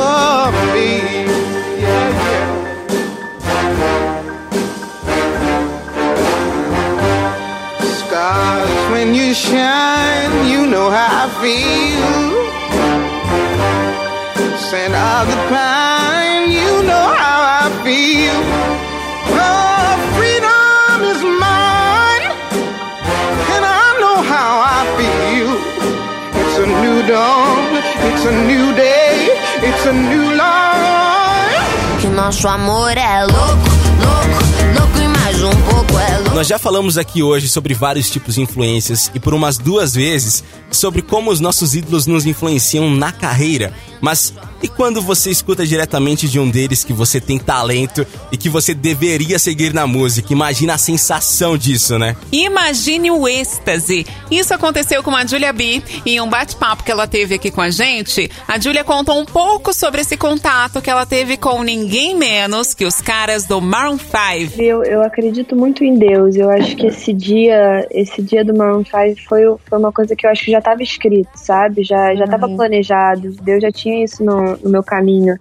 Nosso 32.30 32.46
amor 32.46 32.96
é 32.96 33.24
louco, 33.24 33.40
louco, 33.42 34.78
louco 34.78 34.98
e 35.02 35.08
mais 35.08 35.42
um 35.42 35.50
pouco 35.50 35.98
é 35.98 36.18
louco. 36.18 36.34
Nós 36.36 36.46
já 36.46 36.60
falamos 36.60 36.96
aqui 36.96 37.24
hoje 37.24 37.48
sobre 37.48 37.74
vários 37.74 38.08
tipos 38.08 38.36
de 38.36 38.40
influências 38.40 39.10
e 39.12 39.18
por 39.18 39.34
umas 39.34 39.58
duas 39.58 39.94
vezes 39.94 40.44
sobre 40.70 41.02
como 41.02 41.32
os 41.32 41.40
nossos 41.40 41.74
ídolos 41.74 42.06
nos 42.06 42.26
influenciam 42.26 42.88
na 42.88 43.10
carreira. 43.10 43.72
Mas 44.00 44.32
e 44.62 44.68
quando 44.68 45.00
você 45.00 45.30
escuta 45.30 45.66
diretamente 45.66 46.28
de 46.28 46.38
um 46.38 46.50
deles 46.50 46.84
que 46.84 46.92
você 46.92 47.20
tem 47.20 47.38
talento 47.38 48.06
e 48.30 48.36
que 48.36 48.48
você 48.48 48.74
deveria 48.74 49.38
seguir 49.38 49.72
na 49.72 49.86
música? 49.86 50.32
Imagina 50.32 50.74
a 50.74 50.78
sensação 50.78 51.56
disso, 51.56 51.98
né? 51.98 52.16
Imagine 52.30 53.10
o 53.10 53.26
êxtase. 53.26 54.06
Isso 54.30 54.52
aconteceu 54.52 55.02
com 55.02 55.14
a 55.14 55.24
Julia 55.24 55.52
B. 55.52 55.82
Em 56.04 56.20
um 56.20 56.28
bate-papo 56.28 56.84
que 56.84 56.92
ela 56.92 57.06
teve 57.06 57.34
aqui 57.34 57.50
com 57.50 57.60
a 57.60 57.70
gente, 57.70 58.30
a 58.46 58.58
Julia 58.58 58.84
contou 58.84 59.18
um 59.18 59.24
pouco 59.24 59.72
sobre 59.72 60.02
esse 60.02 60.16
contato 60.16 60.82
que 60.82 60.90
ela 60.90 61.06
teve 61.06 61.36
com 61.36 61.62
ninguém 61.62 62.16
menos 62.16 62.74
que 62.74 62.84
os 62.84 63.00
caras 63.00 63.44
do 63.44 63.60
Maroon 63.60 63.98
5. 63.98 64.60
Eu, 64.60 64.82
eu 64.84 65.02
acredito 65.02 65.56
muito 65.56 65.84
em 65.84 65.98
Deus. 65.98 66.36
Eu 66.36 66.50
acho 66.50 66.76
que 66.76 66.86
esse 66.86 67.12
dia, 67.12 67.86
esse 67.90 68.22
dia 68.22 68.44
do 68.44 68.56
Maroon 68.56 68.84
5 68.84 69.28
foi, 69.28 69.42
foi 69.68 69.78
uma 69.78 69.92
coisa 69.92 70.14
que 70.14 70.26
eu 70.26 70.30
acho 70.30 70.44
que 70.44 70.50
já 70.50 70.58
estava 70.58 70.82
escrito, 70.82 71.30
sabe? 71.34 71.82
Já 71.82 72.14
já 72.14 72.24
estava 72.24 72.48
planejado. 72.48 73.32
Deus 73.42 73.62
já 73.62 73.72
tinha 73.72 74.04
isso 74.04 74.24
no, 74.24 74.49
no 74.58 74.70
meu 74.70 74.82
caminho. 74.82 75.38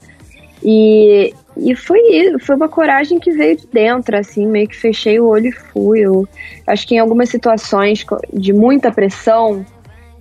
E, 0.63 1.33
e 1.57 1.75
foi 1.75 1.99
foi 2.39 2.55
uma 2.55 2.67
coragem 2.67 3.19
que 3.19 3.31
veio 3.31 3.57
de 3.57 3.67
dentro, 3.67 4.17
assim, 4.17 4.45
meio 4.45 4.67
que 4.67 4.75
fechei 4.75 5.19
o 5.19 5.27
olho 5.27 5.47
e 5.47 5.51
fui. 5.51 5.99
Eu 5.99 6.27
acho 6.67 6.87
que 6.87 6.95
em 6.95 6.99
algumas 6.99 7.29
situações 7.29 8.05
de 8.33 8.53
muita 8.53 8.91
pressão, 8.91 9.65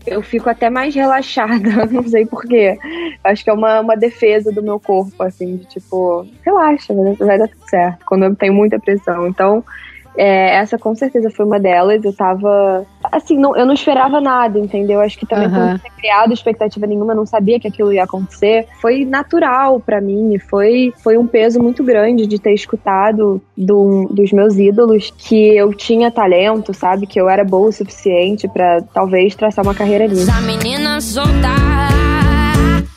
eu 0.07 0.23
fico 0.23 0.49
até 0.49 0.71
mais 0.71 0.95
relaxada, 0.95 1.87
não 1.91 2.07
sei 2.07 2.25
porquê. 2.27 2.79
Acho 3.23 3.45
que 3.45 3.51
é 3.51 3.53
uma, 3.53 3.81
uma 3.81 3.97
defesa 3.97 4.53
do 4.53 4.63
meu 4.63 4.79
corpo, 4.81 5.23
assim, 5.23 5.57
de 5.57 5.67
tipo, 5.67 6.27
relaxa, 6.45 6.95
vai 7.19 7.39
dar 7.39 7.49
tudo 7.49 7.69
certo, 7.69 8.05
quando 8.07 8.25
eu 8.25 8.35
tenho 8.35 8.55
muita 8.55 8.79
pressão. 8.79 9.27
Então, 9.27 9.65
é, 10.17 10.57
essa 10.57 10.79
com 10.79 10.95
certeza 10.95 11.31
foi 11.31 11.45
uma 11.47 11.59
delas. 11.61 12.05
Eu 12.05 12.13
tava. 12.13 12.85
Assim, 13.13 13.39
não, 13.39 13.57
eu 13.57 13.65
não 13.65 13.75
esperava 13.75 14.21
nada, 14.21 14.59
entendeu? 14.59 15.01
Acho 15.01 15.19
que 15.19 15.27
também 15.27 15.49
por 15.49 15.57
Aham. 15.59 15.71
não 15.73 15.79
ter 15.79 15.91
criado 15.91 16.33
expectativa 16.33 16.87
nenhuma, 16.87 17.13
eu 17.13 17.17
não 17.17 17.27
sabia 17.27 17.59
que 17.61 17.69
aquilo 17.69 17.93
ia 17.93 18.05
acontecer. 18.05 18.67
Foi 18.81 19.05
natural 19.05 19.81
pra 19.81 20.01
mim, 20.01 20.35
e 20.35 20.39
foi, 20.39 20.93
foi 21.03 21.17
um 21.17 21.27
peso 21.27 21.61
muito 21.63 21.83
grande 21.85 22.27
de 22.27 22.39
ter 22.39 22.53
escutado 22.55 23.41
do- 23.57 24.09
dos 24.11 24.33
meus 24.33 24.57
ídolos 24.57 25.13
que 25.17 25.57
eu 25.57 25.73
tinha 25.73 26.11
talento, 26.11 26.75
sabe? 26.75 27.07
Que 27.07 27.21
eu 27.21 27.29
era 27.29 27.45
boa 27.45 27.69
o 27.69 27.73
suficiente 27.73 28.49
pra 28.49 28.83
talvez 28.95 29.35
traçar 29.35 29.65
uma 29.65 29.75
carreira 29.75 30.07
nisso. 30.07 30.31
Essa 30.31 30.41
menina 30.41 31.01
solta 31.01 31.49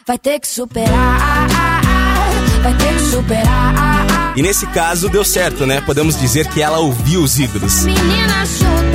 vai 0.07 0.17
ter 0.17 0.39
que 0.39 0.47
superar, 0.47 1.47
vai 2.63 2.73
ter 2.73 2.93
que 2.93 2.99
superar. 2.99 3.90
E 4.35 4.41
nesse 4.41 4.65
caso 4.67 5.09
deu 5.09 5.23
certo, 5.23 5.65
né? 5.65 5.81
Podemos 5.81 6.19
dizer 6.19 6.47
que 6.47 6.61
ela 6.61 6.79
ouviu 6.79 7.21
os 7.21 7.37
ídolos. 7.37 7.83
Menina. 7.83 8.90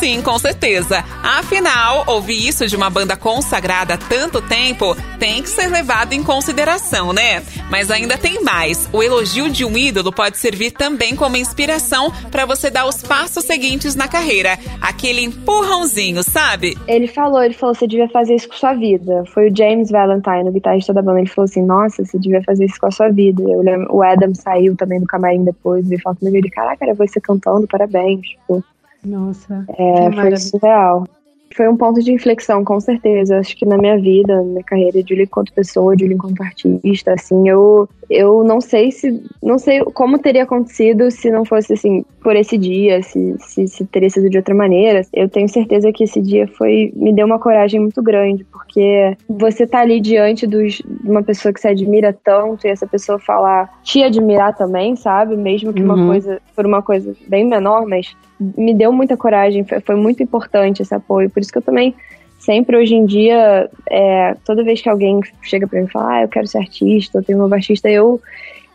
Sim, 0.00 0.22
com 0.22 0.38
certeza. 0.38 1.04
Afinal, 1.22 2.04
ouvir 2.06 2.48
isso 2.48 2.66
de 2.66 2.74
uma 2.74 2.88
banda 2.88 3.18
consagrada 3.18 3.94
há 3.94 3.98
tanto 3.98 4.40
tempo 4.40 4.96
tem 5.18 5.42
que 5.42 5.48
ser 5.50 5.66
levado 5.66 6.14
em 6.14 6.22
consideração, 6.22 7.12
né? 7.12 7.42
Mas 7.70 7.90
ainda 7.90 8.16
tem 8.16 8.42
mais. 8.42 8.88
O 8.94 9.02
elogio 9.02 9.50
de 9.50 9.62
um 9.62 9.76
ídolo 9.76 10.10
pode 10.10 10.38
servir 10.38 10.70
também 10.70 11.14
como 11.14 11.36
inspiração 11.36 12.10
para 12.30 12.46
você 12.46 12.70
dar 12.70 12.86
os 12.86 13.02
passos 13.02 13.44
seguintes 13.44 13.94
na 13.94 14.08
carreira. 14.08 14.58
Aquele 14.80 15.20
empurrãozinho, 15.20 16.22
sabe? 16.22 16.78
Ele 16.88 17.06
falou, 17.06 17.42
ele 17.42 17.52
falou, 17.52 17.74
você 17.74 17.86
devia 17.86 18.08
fazer 18.08 18.36
isso 18.36 18.48
com 18.48 18.56
sua 18.56 18.72
vida. 18.72 19.24
Foi 19.26 19.50
o 19.50 19.54
James 19.54 19.90
Valentine, 19.90 20.48
o 20.48 20.52
guitarrista 20.52 20.94
da 20.94 21.02
banda. 21.02 21.20
Ele 21.20 21.28
falou 21.28 21.44
assim, 21.44 21.62
nossa, 21.62 22.02
você 22.06 22.18
devia 22.18 22.42
fazer 22.42 22.64
isso 22.64 22.80
com 22.80 22.86
a 22.86 22.90
sua 22.90 23.10
vida. 23.10 23.42
Eu 23.42 23.60
lembro, 23.60 23.94
o 23.94 24.02
Adam 24.02 24.34
saiu 24.34 24.74
também 24.74 24.98
do 24.98 25.04
camarim 25.04 25.44
depois 25.44 25.90
e 25.90 26.00
falou 26.00 26.16
comigo, 26.16 26.38
ele, 26.38 26.48
caraca, 26.48 26.86
era 26.86 26.94
você 26.94 27.20
cantando, 27.20 27.68
parabéns. 27.68 28.22
Tipo, 28.22 28.64
Nossa. 29.04 29.64
é, 29.76 30.12
foi 30.12 30.36
surreal. 30.36 31.06
Foi 31.54 31.68
um 31.68 31.76
ponto 31.76 32.00
de 32.00 32.12
inflexão, 32.12 32.64
com 32.64 32.78
certeza. 32.80 33.38
Acho 33.38 33.56
que 33.56 33.66
na 33.66 33.76
minha 33.76 33.98
vida, 33.98 34.36
na 34.36 34.42
minha 34.42 34.64
carreira, 34.64 35.02
de 35.02 35.08
Julie 35.08 35.24
enquanto 35.24 35.52
pessoa, 35.52 35.96
de 35.96 36.04
Julie 36.04 36.16
enquanto 36.16 36.40
artista, 36.42 37.12
assim, 37.12 37.48
eu, 37.48 37.88
eu 38.10 38.42
não 38.42 38.60
sei 38.60 38.90
se. 38.90 39.22
Não 39.42 39.56
sei 39.58 39.80
como 39.94 40.18
teria 40.18 40.42
acontecido 40.42 41.10
se 41.10 41.30
não 41.30 41.44
fosse 41.44 41.72
assim, 41.74 42.04
por 42.22 42.34
esse 42.34 42.58
dia, 42.58 43.00
se, 43.02 43.36
se, 43.38 43.68
se 43.68 43.86
teria 43.86 44.10
sido 44.10 44.28
de 44.28 44.36
outra 44.36 44.54
maneira. 44.54 45.02
Eu 45.12 45.28
tenho 45.28 45.48
certeza 45.48 45.92
que 45.92 46.04
esse 46.04 46.20
dia 46.20 46.48
foi. 46.48 46.92
me 46.96 47.12
deu 47.14 47.24
uma 47.26 47.38
coragem 47.38 47.78
muito 47.80 48.02
grande, 48.02 48.44
porque 48.44 49.16
você 49.28 49.66
tá 49.66 49.80
ali 49.80 50.00
diante 50.00 50.46
dos, 50.46 50.74
de 50.74 51.08
uma 51.10 51.22
pessoa 51.22 51.52
que 51.52 51.60
você 51.60 51.68
admira 51.68 52.12
tanto 52.12 52.66
e 52.66 52.70
essa 52.70 52.86
pessoa 52.86 53.18
falar 53.18 53.70
te 53.84 54.02
admirar 54.02 54.56
também, 54.56 54.96
sabe? 54.96 55.36
Mesmo 55.36 55.72
que 55.72 55.82
uma 55.82 55.94
Uhum. 55.94 56.06
coisa, 56.06 56.40
por 56.56 56.66
uma 56.66 56.82
coisa 56.82 57.14
bem 57.28 57.44
menor, 57.46 57.86
mas 57.86 58.16
me 58.40 58.74
deu 58.74 58.92
muita 58.92 59.16
coragem, 59.16 59.64
foi, 59.64 59.80
foi 59.80 59.94
muito 59.96 60.22
importante 60.22 60.82
esse 60.82 60.94
apoio. 60.94 61.30
Por 61.30 61.40
isso 61.40 61.52
que 61.52 61.58
eu 61.58 61.62
também, 61.62 61.94
sempre 62.40 62.76
hoje 62.76 62.94
em 62.94 63.06
dia, 63.06 63.70
é, 63.88 64.34
toda 64.44 64.64
vez 64.64 64.80
que 64.80 64.88
alguém 64.88 65.20
chega 65.42 65.68
pra 65.68 65.78
mim 65.78 65.86
e 65.86 65.90
fala, 65.90 66.16
ah, 66.16 66.22
eu 66.22 66.28
quero 66.28 66.46
ser 66.46 66.58
artista, 66.58 67.18
eu 67.18 67.22
tenho 67.22 67.38
um 67.38 67.42
novo 67.42 67.54
artista, 67.54 67.88
eu, 67.88 68.20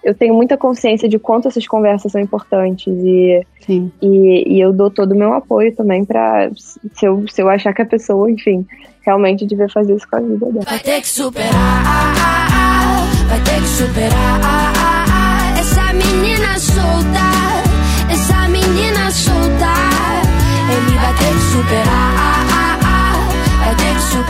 eu 0.03 0.13
tenho 0.13 0.33
muita 0.35 0.55
consciência 0.55 1.09
de 1.09 1.17
quanto 1.17 1.47
essas 1.47 1.67
conversas 1.67 2.11
são 2.11 2.21
importantes 2.21 2.93
e, 3.03 3.45
Sim. 3.65 3.91
e, 4.01 4.55
e 4.55 4.61
eu 4.61 4.71
dou 4.71 4.89
todo 4.91 5.13
o 5.13 5.17
meu 5.17 5.33
apoio 5.33 5.75
também 5.75 6.05
pra, 6.05 6.49
se 6.55 7.05
eu, 7.05 7.25
se 7.27 7.41
eu 7.41 7.49
achar 7.49 7.73
que 7.73 7.81
a 7.81 7.85
pessoa, 7.85 8.29
enfim, 8.29 8.65
realmente 9.05 9.45
devia 9.45 9.67
fazer 9.67 9.95
isso 9.95 10.07
com 10.09 10.17
a 10.17 10.19
vida 10.19 10.45
dela. 10.45 10.65
Vai 10.65 10.79
ter 10.79 11.01
que 11.01 11.07
superar, 11.07 12.13
vai 13.27 13.41
ter 13.41 13.61
que 13.61 13.67
superar. 13.67 15.57
Essa 15.59 15.93
menina 15.93 16.59
solta, 16.59 18.13
essa 18.13 18.47
menina 18.47 19.11
solta. 19.11 19.73
Ele 20.67 20.97
vai 20.97 21.13
ter 21.13 21.33
que 21.33 21.41
superar, 21.53 21.94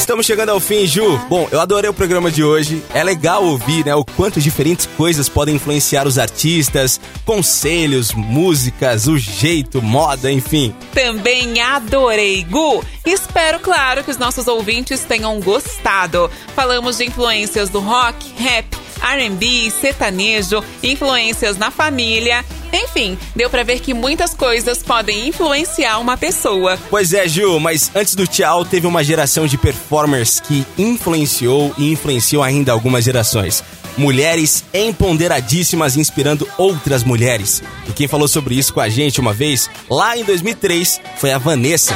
Estamos 0.00 0.24
chegando 0.24 0.48
ao 0.48 0.58
fim, 0.58 0.86
Ju. 0.86 1.18
Bom, 1.28 1.46
eu 1.52 1.60
adorei 1.60 1.88
o 1.88 1.94
programa 1.94 2.30
de 2.30 2.42
hoje. 2.42 2.82
É 2.94 3.04
legal 3.04 3.44
ouvir, 3.44 3.84
né, 3.84 3.94
o 3.94 4.02
quanto 4.02 4.40
diferentes 4.40 4.86
coisas 4.96 5.28
podem 5.28 5.56
influenciar 5.56 6.06
os 6.06 6.18
artistas, 6.18 6.98
conselhos, 7.26 8.12
músicas, 8.14 9.06
o 9.06 9.18
jeito, 9.18 9.82
moda, 9.82 10.32
enfim. 10.32 10.74
Também 10.94 11.60
adorei, 11.60 12.42
Gu. 12.44 12.82
Espero, 13.04 13.60
claro, 13.60 14.02
que 14.02 14.10
os 14.10 14.16
nossos 14.16 14.48
ouvintes 14.48 15.04
tenham 15.04 15.38
gostado. 15.38 16.30
Falamos 16.56 16.96
de 16.96 17.04
influências 17.04 17.68
do 17.68 17.78
rock, 17.78 18.32
rap, 18.38 18.79
R&B, 19.02 19.70
sertanejo, 19.80 20.62
influências 20.82 21.56
na 21.56 21.70
família. 21.70 22.44
Enfim, 22.72 23.18
deu 23.34 23.50
pra 23.50 23.62
ver 23.62 23.80
que 23.80 23.92
muitas 23.92 24.32
coisas 24.32 24.82
podem 24.82 25.28
influenciar 25.28 25.98
uma 25.98 26.16
pessoa. 26.16 26.78
Pois 26.88 27.12
é, 27.12 27.26
Ju, 27.26 27.58
mas 27.58 27.90
antes 27.94 28.14
do 28.14 28.26
tchau, 28.26 28.64
teve 28.64 28.86
uma 28.86 29.02
geração 29.02 29.46
de 29.46 29.58
performers 29.58 30.40
que 30.40 30.64
influenciou 30.78 31.74
e 31.76 31.92
influenciou 31.92 32.42
ainda 32.42 32.72
algumas 32.72 33.04
gerações. 33.04 33.64
Mulheres 33.96 34.64
empoderadíssimas 34.72 35.96
inspirando 35.96 36.48
outras 36.56 37.02
mulheres. 37.02 37.62
E 37.88 37.92
quem 37.92 38.06
falou 38.06 38.28
sobre 38.28 38.54
isso 38.54 38.72
com 38.72 38.80
a 38.80 38.88
gente 38.88 39.20
uma 39.20 39.32
vez, 39.32 39.68
lá 39.90 40.16
em 40.16 40.24
2003, 40.24 41.00
foi 41.16 41.32
a 41.32 41.38
Vanessa. 41.38 41.94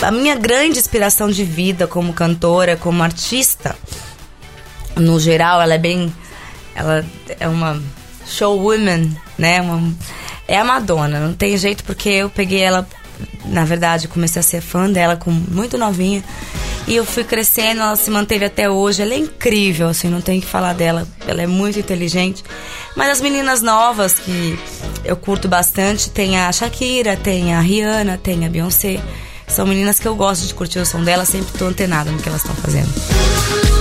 A 0.00 0.12
minha 0.12 0.36
grande 0.36 0.78
inspiração 0.78 1.28
de 1.28 1.42
vida 1.42 1.88
como 1.88 2.12
cantora, 2.12 2.76
como 2.76 3.02
artista, 3.02 3.76
no 4.98 5.18
geral, 5.18 5.60
ela 5.60 5.74
é 5.74 5.78
bem. 5.78 6.12
Ela 6.74 7.04
é 7.40 7.48
uma 7.48 7.80
showwoman, 8.26 9.10
né? 9.36 9.60
Uma, 9.60 9.92
é 10.46 10.58
a 10.58 10.64
Madonna, 10.64 11.20
não 11.20 11.34
tem 11.34 11.56
jeito 11.56 11.84
porque 11.84 12.08
eu 12.08 12.30
peguei 12.30 12.60
ela, 12.60 12.86
na 13.46 13.64
verdade, 13.64 14.08
comecei 14.08 14.40
a 14.40 14.42
ser 14.42 14.60
fã 14.60 14.90
dela 14.90 15.16
com 15.16 15.30
muito 15.30 15.76
novinha. 15.76 16.22
E 16.86 16.96
eu 16.96 17.04
fui 17.04 17.22
crescendo, 17.22 17.82
ela 17.82 17.96
se 17.96 18.10
manteve 18.10 18.46
até 18.46 18.70
hoje. 18.70 19.02
Ela 19.02 19.12
é 19.12 19.18
incrível, 19.18 19.88
assim, 19.88 20.08
não 20.08 20.22
tem 20.22 20.40
que 20.40 20.46
falar 20.46 20.72
dela. 20.72 21.06
Ela 21.26 21.42
é 21.42 21.46
muito 21.46 21.78
inteligente. 21.78 22.42
Mas 22.96 23.10
as 23.10 23.20
meninas 23.20 23.60
novas 23.60 24.14
que 24.14 24.58
eu 25.04 25.14
curto 25.14 25.46
bastante, 25.48 26.08
tem 26.08 26.38
a 26.40 26.50
Shakira, 26.50 27.14
tem 27.14 27.54
a 27.54 27.60
Rihanna, 27.60 28.16
tem 28.16 28.46
a 28.46 28.48
Beyoncé. 28.48 29.02
São 29.46 29.66
meninas 29.66 29.98
que 29.98 30.08
eu 30.08 30.14
gosto 30.14 30.46
de 30.46 30.54
curtir 30.54 30.78
o 30.78 30.86
som 30.86 31.04
delas, 31.04 31.28
sempre 31.28 31.58
tô 31.58 31.66
antenada 31.66 32.10
no 32.10 32.18
que 32.18 32.28
elas 32.28 32.40
estão 32.40 32.56
fazendo. 32.56 33.77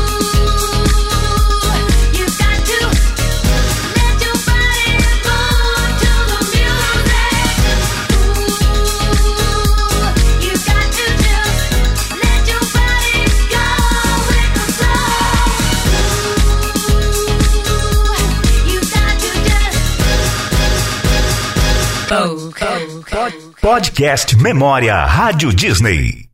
Podcast 23.68 24.34
Memória 24.38 24.96
Rádio 25.04 25.52
Disney. 25.52 26.27